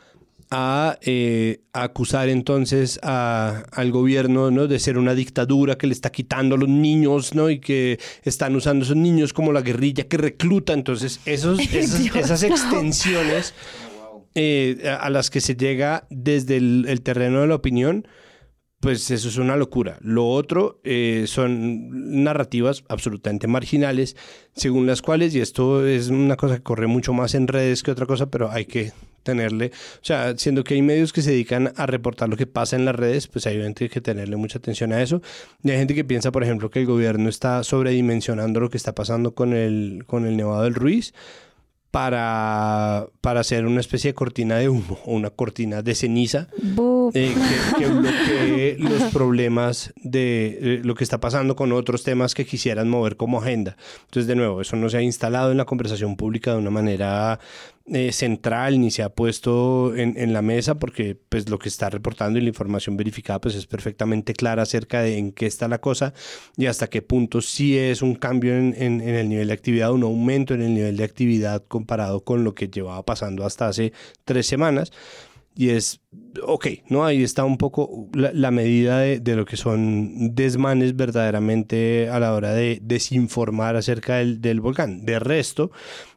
[0.50, 4.68] eh, a, acusar entonces al gobierno ¿no?
[4.68, 7.50] de ser una dictadura que le está quitando a los niños ¿no?
[7.50, 10.72] y que están usando esos niños como la guerrilla que recluta.
[10.72, 13.54] Entonces, esos, esas, extensiones
[14.34, 18.06] eh, a las que se llega desde el, terreno de la opinión,
[18.78, 19.98] pues eso es una locura.
[20.00, 24.16] Lo otro eh, son narrativas absolutamente marginales,
[24.54, 27.90] según las cuales, y esto es una cosa que corre mucho más en redes que
[27.90, 28.92] otra cosa, pero hay que
[29.26, 32.76] tenerle, o sea, siendo que hay medios que se dedican a reportar lo que pasa
[32.76, 35.20] en las redes, pues hay que tenerle mucha atención a eso.
[35.62, 38.94] Y hay gente que piensa, por ejemplo, que el gobierno está sobredimensionando lo que está
[38.94, 41.12] pasando con el, con el Nevado del Ruiz
[41.96, 46.48] para, para hacer una especie de cortina de humo o una cortina de ceniza
[47.14, 47.34] eh,
[47.78, 52.90] que, bloquee los problemas de eh, lo que está pasando con otros temas que quisieran
[52.90, 53.78] mover como agenda.
[54.04, 57.40] Entonces, de nuevo, eso no se ha instalado en la conversación pública de una manera
[57.88, 62.38] eh, central ni se ha puesto en, la mesa porque pues lo que está reportando
[62.38, 66.12] y la información verificada pues es perfectamente clara acerca de en qué está la cosa
[66.56, 70.02] y hasta qué punto sí es un cambio en, en, el nivel de actividad, un
[70.02, 73.92] aumento en el nivel de actividad comparado con lo que llevaba pasando hasta hace
[74.24, 74.90] tres semanas
[75.56, 76.00] y es,
[76.42, 77.06] ok, ¿no?
[77.06, 82.34] Ahí está un poco la, medida de, de, lo que son desmanes verdaderamente a la
[82.34, 85.06] hora de desinformar acerca del, del, volcán.
[85.06, 85.70] De resto,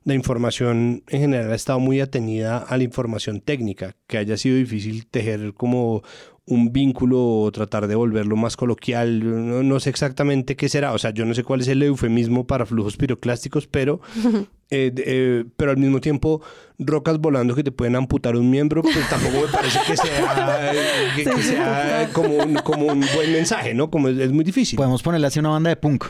[0.04, 4.58] la información en general ha estado muy atenida a la información técnica, que haya sido
[4.58, 6.04] difícil tejer como
[6.50, 9.68] un vínculo o tratar de volverlo más coloquial.
[9.68, 10.93] No, sé exactamente qué será.
[10.93, 14.02] O sea, yo no sé cuál es el eufemismo para flujos piroclásticos, pero,
[14.70, 16.41] eh, eh, pero al mismo tiempo,
[16.80, 22.36] rocas volando que te pueden amputar un miembro, pues tampoco me parece que sea, como,
[22.36, 23.91] un, como un buen mensaje, ¿no?
[23.91, 24.78] Como es, muy difícil.
[24.78, 26.06] Podemos ponerle así una banda de punk.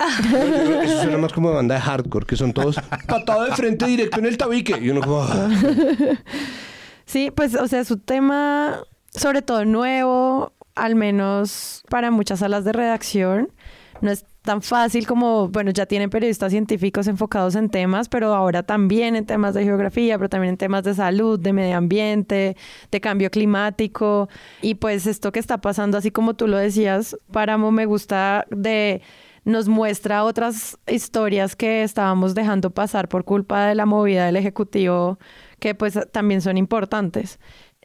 [0.02, 2.74] Eso suena más como de banda de hardcore, que son todos
[3.06, 4.76] patado de frente directo en el tabique.
[4.82, 5.22] Y uno como...
[5.22, 5.48] Ah".
[7.04, 8.82] Sí, pues, o sea, su tema
[9.14, 13.52] sobre todo nuevo, al menos para muchas salas de redacción.
[14.00, 18.64] no es tan fácil como, bueno, ya tienen periodistas científicos enfocados en temas, pero ahora
[18.64, 22.56] también en temas de geografía, pero también en temas de salud, de medio ambiente,
[22.90, 24.28] de cambio climático.
[24.60, 29.02] Y pues esto que está pasando, así como tú lo decías, Páramo me gusta de
[29.44, 35.18] nos muestra otras historias que estábamos dejando pasar por culpa de la movida del Ejecutivo,
[35.58, 37.38] que pues también son importantes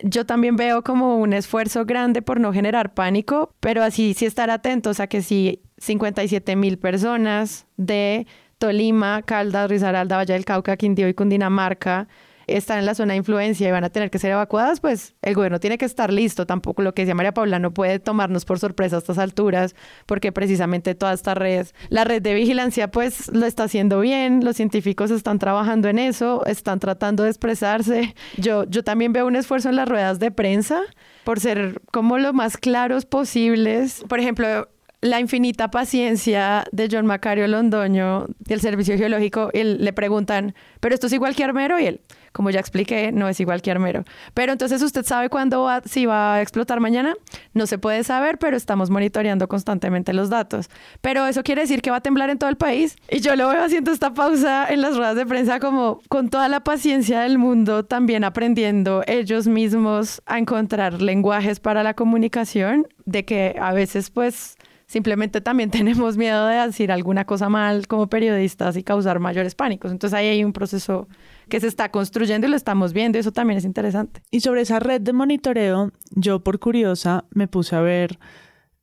[0.04, 4.50] yo también veo como un esfuerzo grande por no generar pánico, pero así sí estar
[4.50, 8.28] atentos a que si 57 mil personas de
[8.58, 12.08] Tolima, Caldas, Risaralda, Valle del Cauca, Quindío y Cundinamarca
[12.48, 15.36] están en la zona de influencia y van a tener que ser evacuadas, pues el
[15.36, 16.46] gobierno tiene que estar listo.
[16.46, 19.76] Tampoco lo que decía María Paula no puede tomarnos por sorpresa a estas alturas,
[20.06, 24.44] porque precisamente toda esta red, la red de vigilancia, pues lo está haciendo bien.
[24.44, 28.16] Los científicos están trabajando en eso, están tratando de expresarse.
[28.38, 30.82] Yo, yo también veo un esfuerzo en las ruedas de prensa
[31.24, 34.04] por ser como lo más claros posibles.
[34.08, 34.70] Por ejemplo,
[35.02, 41.14] la infinita paciencia de John Macario Londoño del Servicio Geológico, le preguntan, ¿pero esto es
[41.14, 41.80] igual que Armero?
[41.80, 42.02] Y él,
[42.32, 44.04] como ya expliqué, no es igual que Armero.
[44.34, 47.16] Pero entonces, ¿usted sabe cuándo va, si va a explotar mañana?
[47.54, 50.70] No se puede saber, pero estamos monitoreando constantemente los datos.
[51.02, 52.96] Pero eso quiere decir que va a temblar en todo el país.
[53.10, 56.48] Y yo lo veo haciendo esta pausa en las ruedas de prensa como con toda
[56.48, 63.26] la paciencia del mundo, también aprendiendo ellos mismos a encontrar lenguajes para la comunicación, de
[63.26, 64.58] que a veces pues
[64.88, 69.92] simplemente también tenemos miedo de decir alguna cosa mal como periodistas y causar mayores pánicos.
[69.92, 71.08] Entonces ahí hay un proceso
[71.48, 74.22] que se está construyendo y lo estamos viendo y eso también es interesante.
[74.32, 78.20] Y sobre esa red de monitoreo, yo por curiosa me puse a ver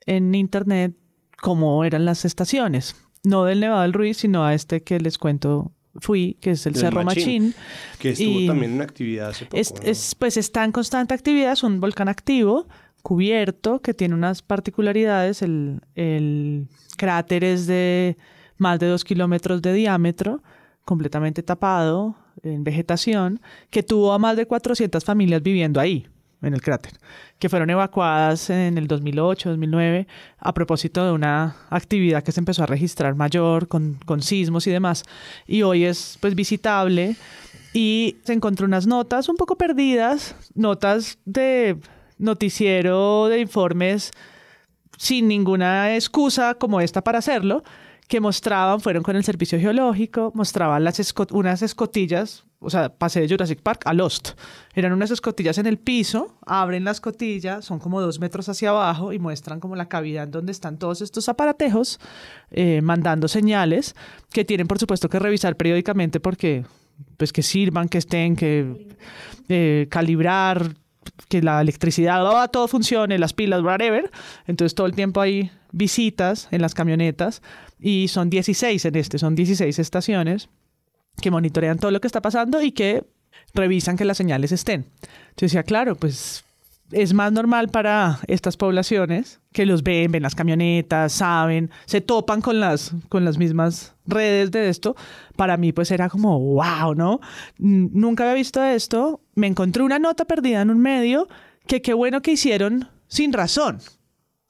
[0.07, 0.95] en internet
[1.41, 5.73] cómo eran las estaciones, no del Nevado del Ruiz, sino a este que les cuento
[5.97, 7.55] fui, que es el Cerro Machín.
[7.99, 9.57] Que estuvo también en actividad hace poco.
[9.57, 12.67] Es, pues está en constante actividad, es un volcán activo,
[13.03, 15.43] cubierto, que tiene unas particularidades.
[15.43, 18.17] El, el cráter es de
[18.57, 20.43] más de dos kilómetros de diámetro,
[20.85, 26.07] completamente tapado, en vegetación, que tuvo a más de 400 familias viviendo ahí,
[26.43, 26.93] en el cráter,
[27.39, 30.07] que fueron evacuadas en el 2008, 2009,
[30.39, 34.71] a propósito de una actividad que se empezó a registrar mayor, con, con sismos y
[34.71, 35.05] demás.
[35.47, 37.17] Y hoy es pues visitable
[37.73, 41.79] y se encontró unas notas un poco perdidas, notas de
[42.19, 44.13] noticiero de informes
[44.97, 47.65] sin ninguna excusa como esta para hacerlo,
[48.09, 53.29] que mostraban, fueron con el servicio geológico, mostraban las unas escotillas, o sea, pasé de
[53.29, 54.33] Jurassic Park a Lost.
[54.75, 59.13] Eran unas escotillas en el piso, abren la escotilla, son como dos metros hacia abajo
[59.13, 61.99] y muestran como la cavidad en donde están todos estos aparatejos,
[62.51, 63.95] eh, mandando señales
[64.33, 66.65] que tienen por supuesto que revisar periódicamente porque
[67.17, 68.95] pues que sirvan, que estén, que
[69.49, 70.75] eh, calibrar,
[71.29, 74.11] que la electricidad, todo funcione, las pilas, whatever.
[74.47, 77.43] Entonces todo el tiempo hay visitas en las camionetas
[77.79, 80.49] y son 16 en este, son 16 estaciones
[81.21, 83.05] que monitorean todo lo que está pasando y que
[83.55, 84.87] revisan que las señales estén.
[85.37, 86.45] Yo decía, claro, pues
[86.91, 92.41] es más normal para estas poblaciones que los ven, ven las camionetas, saben, se topan
[92.41, 94.97] con las, con las mismas redes de esto.
[95.37, 97.21] Para mí pues era como, wow, ¿no?
[97.59, 99.21] Nunca había visto esto.
[99.35, 101.29] Me encontré una nota perdida en un medio
[101.67, 103.79] que qué bueno que hicieron sin razón.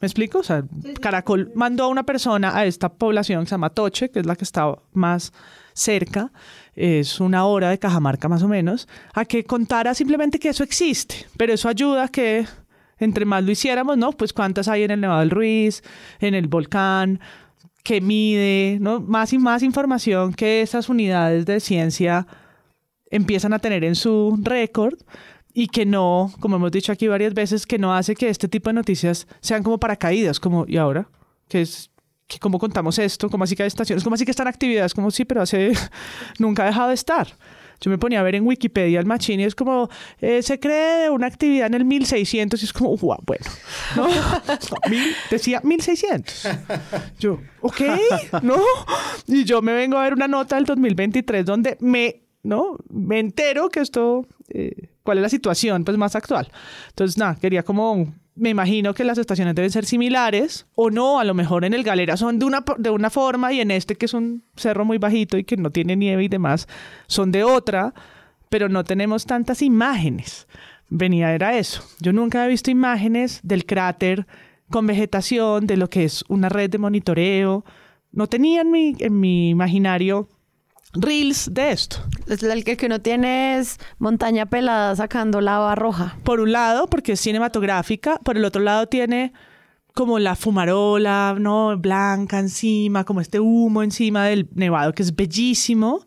[0.05, 0.41] ¿Me explico?
[0.41, 0.63] O sea,
[1.01, 4.37] Caracol mandó a una persona a esta población que se llama Toche, que es la
[4.37, 5.33] que está más
[5.73, 6.31] cerca,
[6.75, 11.25] es una hora de Cajamarca más o menos, a que contara simplemente que eso existe.
[11.39, 12.47] Pero eso ayuda a que
[12.99, 14.13] entre más lo hiciéramos, ¿no?
[14.13, 15.83] Pues cuántas hay en el Nevado del Ruiz,
[16.21, 17.19] en el volcán,
[17.83, 19.01] que mide, ¿no?
[19.01, 22.27] Más y más información que esas unidades de ciencia
[23.11, 24.99] empiezan a tener en su récord
[25.55, 28.71] y que no, como hemos dicho aquí varias veces, que no hace que este tipo
[28.71, 31.09] de noticias sean como paracaídas, como, ¿y ahora?
[31.49, 31.91] Que es,
[32.27, 33.31] que ¿cómo contamos esto?
[33.31, 34.03] ¿Cómo así que hay estaciones?
[34.03, 34.93] ¿Cómo así que están actividades?
[34.93, 35.73] Como, sí, pero hace,
[36.41, 37.29] nunca ha dejado de estar.
[37.81, 39.89] Yo me ponía a ver en Wikipedia el machín y es como,
[40.21, 43.45] eh, se cree una actividad en el 1600 y es como, wow, bueno,
[43.95, 44.09] ¿no?
[45.31, 46.49] decía 1600.
[47.21, 47.81] Yo, ok,
[48.43, 48.57] ¿no?
[49.27, 52.77] Y yo me vengo a ver una nota del 2023 donde me, ¿no?
[52.89, 54.27] Me entero que esto...
[54.49, 56.51] Eh, cuál es la situación pues más actual.
[56.89, 61.25] Entonces, nada, quería como me imagino que las estaciones deben ser similares o no, a
[61.25, 64.07] lo mejor en el Galera son de una, de una forma y en este que
[64.07, 66.67] es un cerro muy bajito y que no tiene nieve y demás,
[67.07, 67.95] son de otra,
[68.49, 70.49] pero no tenemos tantas imágenes.
[70.89, 71.83] Venía era eso.
[72.01, 74.27] Yo nunca he visto imágenes del cráter
[74.71, 77.65] con vegetación, de lo que es una red de monitoreo.
[78.11, 80.29] No tenía en mi, en mi imaginario
[80.95, 81.99] reels de esto.
[82.27, 86.17] El que uno tiene es montaña pelada sacando lava roja.
[86.25, 89.33] Por un lado, porque es cinematográfica, por el otro lado tiene
[89.95, 91.77] como la fumarola, ¿no?
[91.79, 96.07] Blanca encima, como este humo encima del nevado que es bellísimo.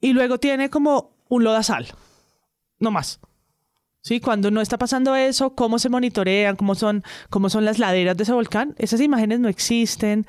[0.00, 1.88] Y luego tiene como un lodazal,
[2.78, 3.20] no más.
[4.02, 4.20] ¿Sí?
[4.20, 8.24] Cuando no está pasando eso, cómo se monitorean, cómo son, cómo son las laderas de
[8.24, 10.26] ese volcán, esas imágenes no existen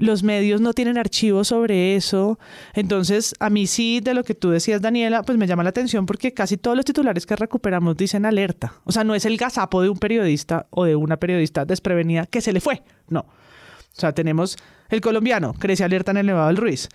[0.00, 2.38] los medios no tienen archivos sobre eso.
[2.72, 6.06] Entonces, a mí sí, de lo que tú decías, Daniela, pues me llama la atención
[6.06, 8.72] porque casi todos los titulares que recuperamos dicen alerta.
[8.84, 12.40] O sea, no es el gazapo de un periodista o de una periodista desprevenida que
[12.40, 12.82] se le fue.
[13.08, 13.20] No.
[13.20, 14.56] O sea, tenemos
[14.88, 16.88] el colombiano, crece alerta en el Nevado del Ruiz.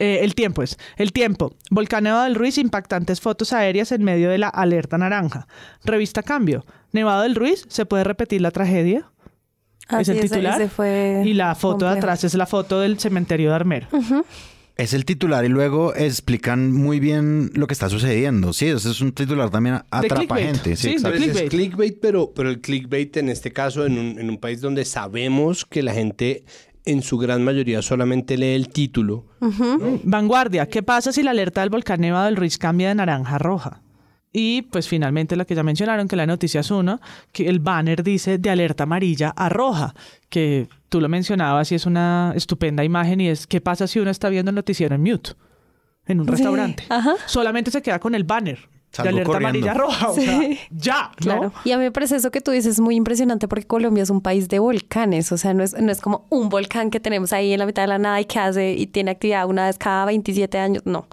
[0.00, 1.54] Eh, el tiempo es, el tiempo.
[1.70, 5.46] Volcán Nevado del Ruiz, impactantes fotos aéreas en medio de la alerta naranja.
[5.84, 6.64] Revista Cambio.
[6.90, 9.10] Nevado del Ruiz, ¿se puede repetir la tragedia?
[10.00, 10.70] Es el titular.
[11.24, 13.88] y la foto de atrás es la foto del cementerio de Armero.
[14.76, 18.54] Es el titular y luego explican muy bien lo que está sucediendo.
[18.54, 20.74] Sí, ese es un titular también atrapa gente.
[20.74, 21.36] Sí, clickbait.
[21.36, 24.86] Es clickbait, pero, pero el clickbait en este caso, en un, en un país donde
[24.86, 26.44] sabemos que la gente
[26.86, 29.26] en su gran mayoría solamente lee el título.
[30.04, 33.38] Vanguardia, ¿qué pasa si la alerta del volcán Nevado del Ruiz cambia de naranja a
[33.38, 33.82] roja?
[34.32, 37.00] Y pues finalmente la que ya mencionaron, que la noticia es uno,
[37.32, 39.94] que el banner dice de alerta amarilla a roja,
[40.28, 44.10] que tú lo mencionabas y es una estupenda imagen y es qué pasa si uno
[44.10, 45.30] está viendo el noticiero en mute,
[46.06, 46.84] en un restaurante.
[47.26, 48.68] Solamente se queda con el banner.
[49.02, 51.52] de alerta amarilla roja, o sea, ya, Claro.
[51.64, 54.20] Y a mí me parece eso que tú dices muy impresionante porque Colombia es un
[54.20, 57.52] país de volcanes, o sea, no es, no es como un volcán que tenemos ahí
[57.52, 60.04] en la mitad de la nada y que hace y tiene actividad una vez cada
[60.04, 61.08] 27 años, no.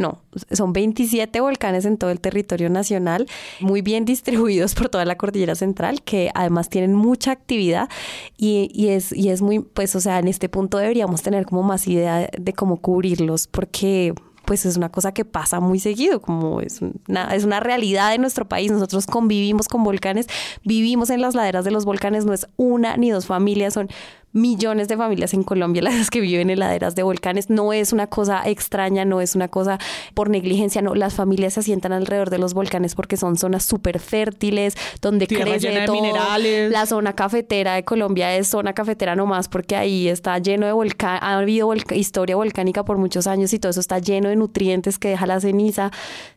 [0.00, 3.26] No, son 27 volcanes en todo el territorio nacional,
[3.60, 7.90] muy bien distribuidos por toda la cordillera central, que además tienen mucha actividad
[8.38, 11.86] y, es, y es muy, pues, o sea, en este punto deberíamos tener como más
[11.86, 14.14] idea de cómo cubrirlos, porque
[14.46, 18.18] pues es una cosa que pasa muy seguido, como es una, es una realidad de
[18.18, 18.72] nuestro país.
[18.72, 20.26] Nosotros convivimos con volcanes,
[20.64, 23.88] vivimos en las laderas de los volcanes, no es una ni dos familias, son
[24.32, 27.50] millones de familias en Colombia las que viven en laderas de volcanes.
[27.50, 29.78] No es una cosa extraña, no es una cosa
[30.14, 30.94] por negligencia, no.
[30.94, 35.84] Las familias se asientan alrededor de los volcanes porque son zonas súper fértiles, donde crece
[35.86, 36.00] todo.
[36.00, 36.70] Minerales.
[36.70, 41.18] La zona cafetera de Colombia es zona cafetera nomás porque ahí está lleno de volcán,
[41.22, 45.08] ha habido historia volcánica por muchos años y todo eso está lleno de nutrientes que
[45.08, 45.90] deja la ceniza.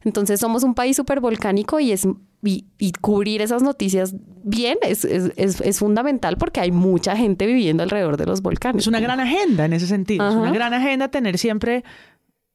[0.04, 2.08] Entonces somos un país súper volcánico y es
[2.44, 8.26] y, cubrir esas noticias bien es, es, fundamental porque hay mucha gente viviendo alrededor de
[8.26, 8.84] los volcanes.
[8.84, 10.28] Es una gran agenda en ese sentido.
[10.28, 11.84] Es una gran agenda tener siempre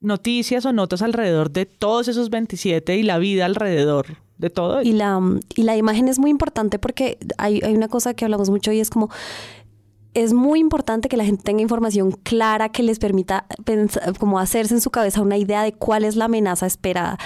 [0.00, 4.82] noticias o notas alrededor de todos esos 27 y la vida alrededor de todo.
[4.82, 5.20] Y la,
[5.54, 8.80] y la imagen es muy importante porque hay, hay una cosa que hablamos mucho y
[8.80, 9.10] es como
[10.14, 14.74] es muy importante que la gente tenga información clara que les permita pensar, como hacerse
[14.74, 17.18] en su cabeza una idea de cuál es la amenaza esperada,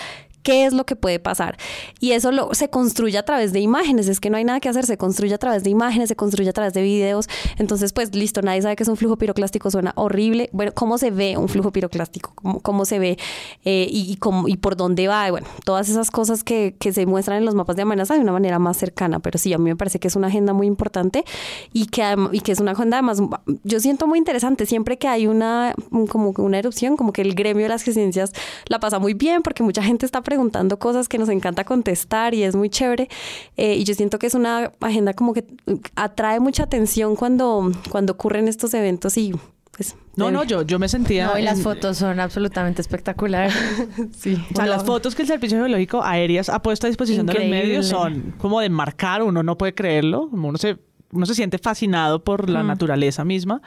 [0.43, 1.57] qué es lo que puede pasar.
[2.01, 4.69] Y eso lo, se construye a través de imágenes, es que no hay nada que
[4.69, 7.29] hacer, se construye a través de imágenes, se construye a través de videos.
[7.59, 10.51] Entonces, pues listo, nadie sabe que es un flujo piroclástico, suena horrible.
[10.53, 12.33] Bueno, ¿cómo se ve un flujo piroclástico?
[12.35, 13.19] ¿Cómo, cómo se ve
[13.65, 15.31] eh, y, cómo, y por dónde va?
[15.31, 18.33] bueno, todas esas cosas que, que se muestran en los mapas de amenaza de una
[18.33, 19.21] manera más cercana.
[19.21, 21.25] Pero sí, a mí me parece que es una agenda muy importante
[21.73, 23.21] y que, y que es una agenda además,
[23.65, 25.75] yo siento muy interesante siempre que hay una,
[26.09, 28.33] como una erupción, como que el gremio de las ciencias
[28.69, 32.43] la pasa muy bien porque mucha gente está preguntando cosas que nos encanta contestar y
[32.43, 33.11] es muy chévere.
[33.59, 35.45] Eh, y yo siento que es una agenda como que
[35.95, 39.35] atrae mucha atención cuando, cuando ocurren estos eventos y
[39.73, 39.95] pues...
[40.17, 41.27] No, no, yo, yo me sentía...
[41.27, 43.53] No, y las fotos son absolutamente espectaculares.
[44.17, 44.43] sí.
[44.53, 47.45] O sea, las fotos que el Servicio Geológico Aéreas ha puesto a disposición de los
[47.45, 50.79] medios son como de marcar, uno no puede creerlo, uno se,
[51.13, 53.61] uno se siente fascinado por la naturaleza misma.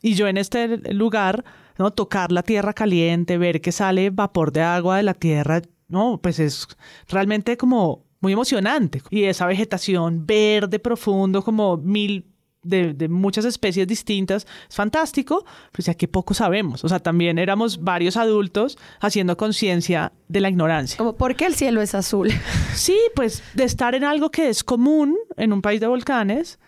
[0.00, 1.44] Y yo en este lugar,
[1.76, 1.90] ¿no?
[1.90, 6.38] tocar la tierra caliente, ver que sale vapor de agua de la tierra, no, pues
[6.38, 6.66] es
[7.08, 9.02] realmente como muy emocionante.
[9.10, 15.94] Y esa vegetación verde profundo, como mil de, muchas especies distintas, es fantástico, pero ya
[15.94, 16.84] que poco sabemos.
[16.84, 20.96] O sea, también éramos varios adultos haciendo conciencia de la ignorancia.
[20.96, 22.32] Como, ¿por qué el cielo es azul?
[22.74, 26.58] Sí, pues de estar en algo que es común en un país de volcanes,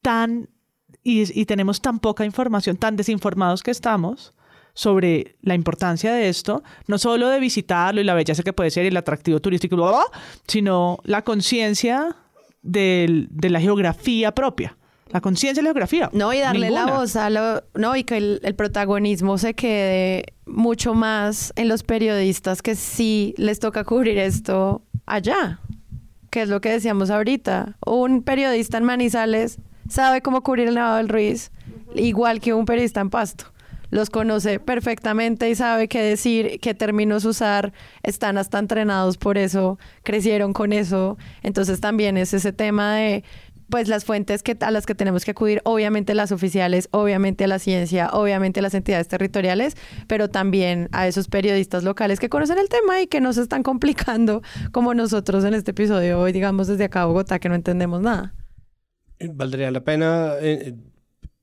[0.00, 0.48] tan
[1.02, 4.32] y, y tenemos tan poca información, tan desinformados que estamos,
[4.76, 8.84] sobre la importancia de esto, no solo de visitarlo y la belleza que puede ser
[8.84, 9.76] y el atractivo turístico,
[10.46, 12.14] sino la conciencia
[12.62, 14.76] de la geografía propia.
[15.08, 16.10] La conciencia de la geografía.
[16.12, 17.62] No, y darle la voz a lo.
[17.74, 23.60] No, y que el, protagonismo se quede mucho más en los periodistas que sí les
[23.60, 25.60] toca cubrir esto allá.
[26.28, 27.78] Que es lo que decíamos ahorita.
[27.86, 29.58] Un periodista en Manizales
[29.88, 31.52] sabe cómo cubrir el Nevado del Ruiz,
[31.94, 33.46] igual que un periodista en Pasto
[33.96, 37.72] los conoce perfectamente y sabe qué decir, qué términos usar,
[38.02, 41.16] están hasta entrenados por eso, crecieron con eso.
[41.42, 43.24] Entonces también es ese tema de
[43.70, 47.58] pues las fuentes que, a las que tenemos que acudir, obviamente las oficiales, obviamente la
[47.58, 49.76] ciencia, obviamente las entidades territoriales,
[50.06, 53.62] pero también a esos periodistas locales que conocen el tema y que no se están
[53.62, 54.42] complicando
[54.72, 58.34] como nosotros en este episodio hoy, digamos desde acá a Bogotá, que no entendemos nada.
[59.18, 60.74] Valdría la pena eh,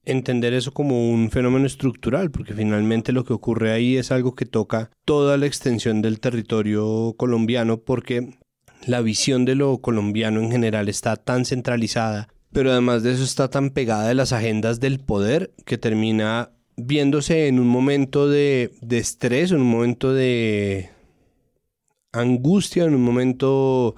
[0.05, 4.45] entender eso como un fenómeno estructural, porque finalmente lo que ocurre ahí es algo que
[4.45, 8.37] toca toda la extensión del territorio colombiano, porque
[8.85, 13.49] la visión de lo colombiano en general está tan centralizada, pero además de eso está
[13.49, 18.97] tan pegada de las agendas del poder que termina viéndose en un momento de, de
[18.97, 20.89] estrés, en un momento de
[22.11, 23.95] angustia, en un momento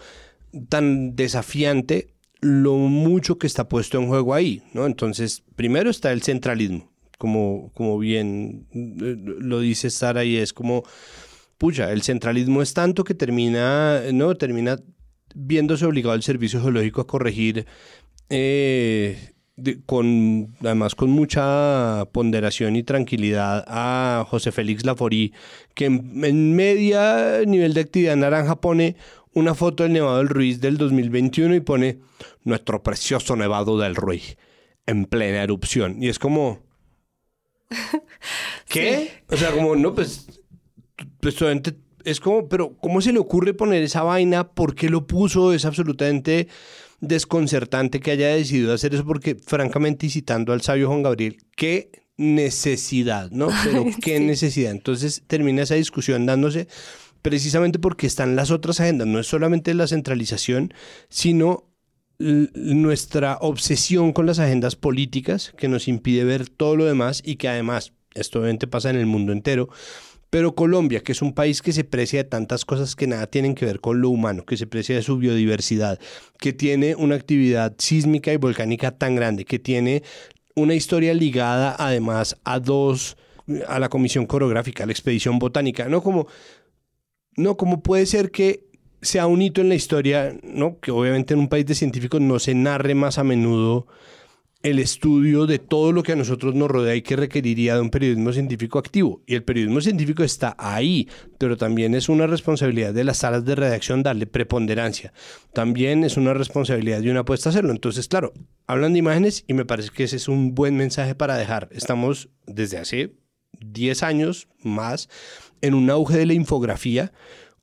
[0.69, 2.14] tan desafiante
[2.45, 4.85] lo mucho que está puesto en juego ahí, ¿no?
[4.85, 10.83] Entonces, primero está el centralismo, como, como bien eh, lo dice Sara, y es como,
[11.57, 14.35] pucha, el centralismo es tanto que termina, ¿no?
[14.35, 14.77] Termina
[15.33, 17.65] viéndose obligado el servicio geológico a corregir
[18.29, 19.33] eh,
[19.87, 25.33] con además con mucha ponderación y tranquilidad a José Félix Laforí,
[25.73, 28.97] que en, en, media nivel de actividad naranja pone
[29.35, 31.99] una foto del Nevado del Ruiz del 2021 y pone
[32.43, 34.37] nuestro precioso Nevado del Ruiz
[34.87, 36.01] en plena erupción.
[36.01, 36.63] Y es como...
[38.67, 39.23] ¿Qué?
[39.29, 40.41] O sea, como, no, pues,
[41.19, 41.35] pues
[42.05, 44.47] es como, pero ¿cómo se le ocurre poner esa vaina?
[44.51, 45.53] ¿Por qué lo puso?
[45.53, 46.47] Es absolutamente
[47.01, 51.91] desconcertante que haya decidido hacer eso porque, francamente, y citando al sabio Juan Gabriel, qué
[52.15, 53.49] necesidad, ¿no?
[53.63, 54.71] Pero qué necesidad.
[54.71, 56.67] Entonces termina esa discusión dándose
[57.25, 60.71] precisamente porque están las otras agendas, no es solamente la centralización,
[61.09, 61.63] sino
[62.19, 67.47] nuestra obsesión con las agendas políticas que nos impide ver todo lo demás y que
[67.47, 69.69] además, esto obviamente pasa en el mundo entero,
[70.29, 73.55] pero Colombia, que es un país que se precia de tantas cosas que nada tienen
[73.55, 75.99] que ver con lo humano, que se precia de su biodiversidad,
[76.37, 80.03] que tiene una actividad sísmica y volcánica tan grande, que tiene
[80.53, 83.17] una historia ligada además a dos,
[83.67, 86.03] a la Comisión Coreográfica, a la Expedición Botánica, ¿no?
[86.03, 86.27] Como
[87.35, 88.65] no, ¿cómo puede ser que
[89.01, 90.79] sea un hito en la historia, ¿no?
[90.79, 93.87] Que obviamente en un país de científicos no se narre más a menudo
[94.65, 97.91] el estudio de todo lo que a nosotros nos rodea y que requeriría de un
[97.91, 99.21] periodismo científico activo.
[99.27, 101.07] Y el periodismo científico está ahí,
[101.37, 105.13] pero también es una responsabilidad de las salas de redacción darle preponderancia.
[105.53, 107.71] También es una responsabilidad de una apuesta hacerlo.
[107.71, 108.33] Entonces, claro,
[108.65, 111.69] hablan de imágenes y me parece que ese es un buen mensaje para dejar.
[111.71, 113.13] Estamos desde hace
[113.59, 115.09] 10 años más
[115.65, 117.11] en un auge de la infografía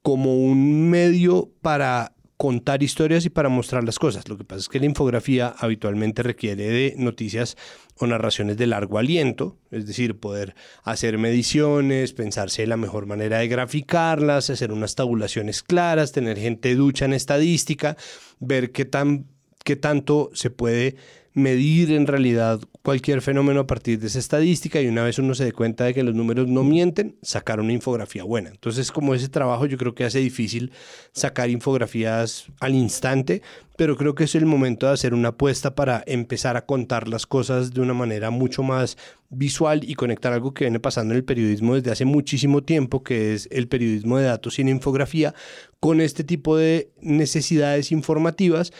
[0.03, 4.29] como un medio para contar historias y para mostrar las cosas.
[4.29, 7.57] Lo que pasa es que la infografía habitualmente requiere de noticias
[7.99, 13.47] o narraciones de largo aliento, es decir, poder hacer mediciones, pensarse la mejor manera de
[13.47, 17.97] graficarlas, hacer unas tabulaciones claras, tener gente ducha en estadística,
[18.41, 19.27] ver qué, tan,
[19.63, 20.97] qué tanto se puede
[21.35, 25.45] medir en realidad cualquier fenómeno a partir de esa estadística y una vez uno se
[25.45, 28.51] dé cuenta de que los números no mienten, sacar una infografía buena.
[28.51, 30.73] Entonces, como ese trabajo yo creo que hace difícil
[31.13, 33.43] sacar infografías al instante,
[33.77, 37.27] pero creo que es el momento de hacer una apuesta para empezar a contar las
[37.27, 38.99] cosas de una manera mucho más
[39.31, 43.33] visual y conectar algo que viene pasando en el periodismo desde hace muchísimo tiempo, que
[43.33, 45.35] es el periodismo de datos sin infografía,
[45.81, 48.73] con este tipo de necesidades informativas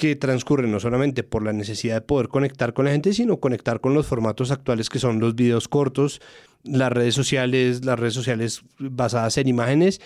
[0.00, 3.82] que transcurre no solamente por la necesidad de poder conectar con la gente, sino conectar
[3.82, 6.22] con los formatos actuales que son los videos cortos,
[6.64, 10.00] las redes sociales, las redes sociales basadas en imágenes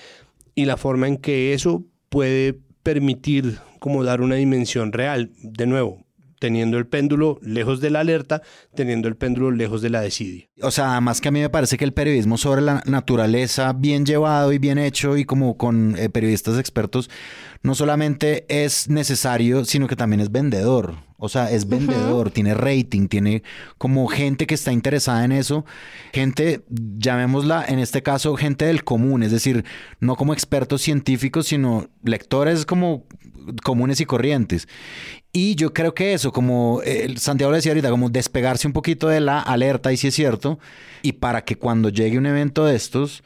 [0.57, 5.31] y la forma en que eso puede permitir como dar una dimensión real.
[5.45, 6.04] De nuevo,
[6.45, 8.43] teniendo el péndulo lejos de la alerta,
[8.75, 10.47] teniendo el péndulo lejos de la desidia.
[10.61, 14.05] O sea, además que a mí me parece que el periodismo sobre la naturaleza, bien
[14.05, 17.09] llevado y bien hecho y como con eh, periodistas expertos,
[17.63, 20.97] no solamente es necesario, sino que también es vendedor.
[21.17, 23.43] O sea, es vendedor, tiene rating, tiene
[23.79, 25.65] como gente que está interesada en eso,
[26.13, 29.65] gente, llamémosla en este caso gente del común, es decir,
[30.01, 33.07] no como expertos científicos, sino lectores como
[33.63, 34.69] comunes y corrientes.
[35.37, 39.09] Y yo creo que eso, como eh, Santiago le decía ahorita, como despegarse un poquito
[39.09, 40.61] de la alerta, y si es cierto,
[41.03, 43.25] y para que cuando llegue un evento de estos,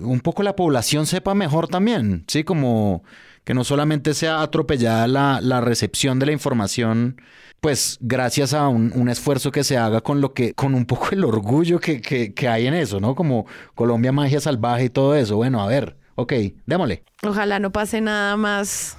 [0.00, 2.44] un poco la población sepa mejor también, ¿sí?
[2.44, 3.04] Como
[3.44, 7.20] que no solamente sea atropellada la, recepción de la información,
[7.60, 11.24] pues gracias a un, esfuerzo que se haga con lo que, con un poco el
[11.24, 13.14] orgullo que, que, hay en eso, ¿no?
[13.14, 13.44] Como
[13.74, 15.36] Colombia Magia Salvaje y todo eso.
[15.36, 16.32] Bueno, a ver, ok,
[16.66, 17.04] démosle.
[17.22, 18.96] Ojalá no pase nada más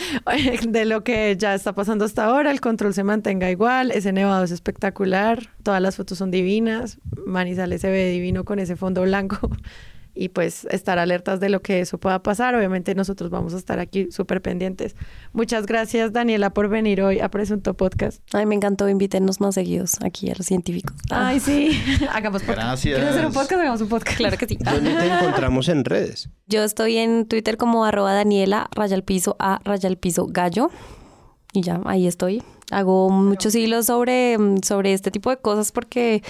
[0.68, 2.50] de lo que ya está pasando hasta ahora.
[2.50, 3.90] El control se mantenga igual.
[3.90, 5.50] Ese nevado es espectacular.
[5.62, 6.98] Todas las fotos son divinas.
[7.26, 9.38] Manizales se ve divino con ese fondo blanco
[10.18, 12.54] y pues estar alertas de lo que eso pueda pasar.
[12.54, 14.96] Obviamente nosotros vamos a estar aquí súper pendientes.
[15.32, 18.22] Muchas gracias Daniela por venir hoy a Presunto Podcast.
[18.32, 20.96] Ay, me encantó, invítenos más seguidos aquí a los científicos.
[21.10, 21.28] Ah.
[21.28, 21.80] Ay, sí,
[22.12, 22.66] hagamos podcast.
[22.66, 22.94] Gracias.
[22.96, 23.60] ¿Quieres hacer un podcast?
[23.60, 24.16] Hagamos un podcast.
[24.16, 24.58] Claro que sí.
[24.60, 26.28] ¿Dónde te encontramos en redes?
[26.46, 30.70] Yo estoy en Twitter como arroba Daniela, raya al piso a raya al piso gallo.
[31.52, 32.42] Y ya, ahí estoy.
[32.70, 36.22] Hago muchos hilos sobre, sobre este tipo de cosas porque...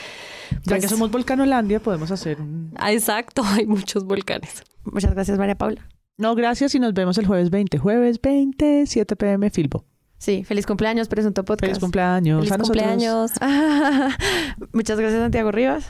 [0.50, 2.72] Ya pues, que somos Volcanolandia, podemos hacer un...
[2.76, 4.62] ah, Exacto, hay muchos volcanes.
[4.84, 5.86] Muchas gracias María Paula.
[6.16, 7.78] No, gracias y nos vemos el jueves 20.
[7.78, 9.84] Jueves 20, 7 pm, Filbo.
[10.18, 11.60] Sí, feliz cumpleaños, Presunto Podcast.
[11.60, 12.40] Feliz cumpleaños.
[12.40, 12.82] Feliz a nosotros.
[12.86, 13.30] cumpleaños.
[14.72, 15.86] Muchas gracias Santiago Rivas.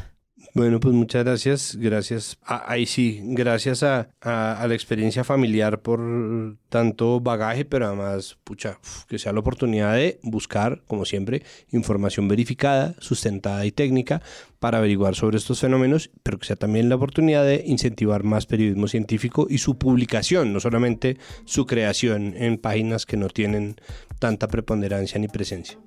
[0.55, 1.77] Bueno, pues muchas gracias.
[1.77, 2.39] Gracias.
[2.43, 8.79] ahí sí, gracias a, a- la experiencia familiar por tanto bagaje, pero además, pucha,
[9.09, 14.23] que sea la oportunidad de buscar, como siempre, información verificada, sustentada y técnica
[14.59, 18.89] para averiguar sobre estos fenómenos, pero que sea también la oportunidad de incentivar más periodismo
[18.89, 23.77] científico y su publicación, no solamente su creación en páginas que no tienen
[24.19, 25.79] tanta preponderancia ni presencia.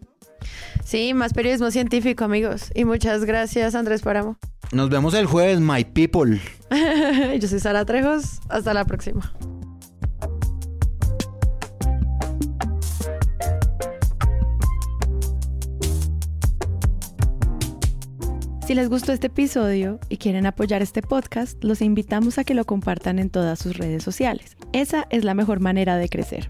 [0.83, 2.71] Sí, más periodismo científico, amigos.
[2.75, 4.37] Y muchas gracias, Andrés Páramo.
[4.71, 6.39] Nos vemos el jueves, my people.
[7.39, 8.39] Yo soy Sara Trejos.
[8.49, 9.33] Hasta la próxima.
[18.71, 22.63] Si les gustó este episodio y quieren apoyar este podcast, los invitamos a que lo
[22.63, 24.55] compartan en todas sus redes sociales.
[24.71, 26.49] Esa es la mejor manera de crecer.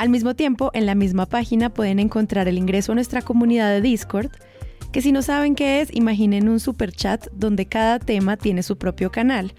[0.00, 3.82] Al mismo tiempo, en la misma página pueden encontrar el ingreso a nuestra comunidad de
[3.82, 4.30] Discord,
[4.92, 8.78] que si no saben qué es, imaginen un super chat donde cada tema tiene su
[8.78, 9.52] propio canal,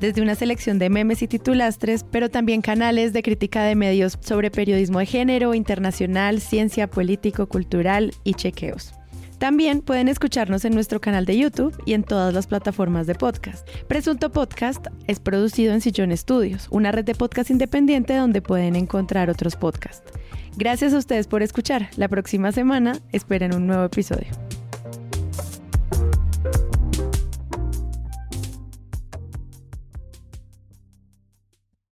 [0.00, 4.50] desde una selección de memes y titulastres, pero también canales de crítica de medios sobre
[4.50, 8.94] periodismo de género, internacional, ciencia, político, cultural y chequeos.
[9.42, 13.68] También pueden escucharnos en nuestro canal de YouTube y en todas las plataformas de podcast.
[13.88, 19.30] Presunto Podcast es producido en Sillón Estudios, una red de podcast independiente donde pueden encontrar
[19.30, 20.12] otros podcasts.
[20.56, 21.90] Gracias a ustedes por escuchar.
[21.96, 24.28] La próxima semana esperen un nuevo episodio.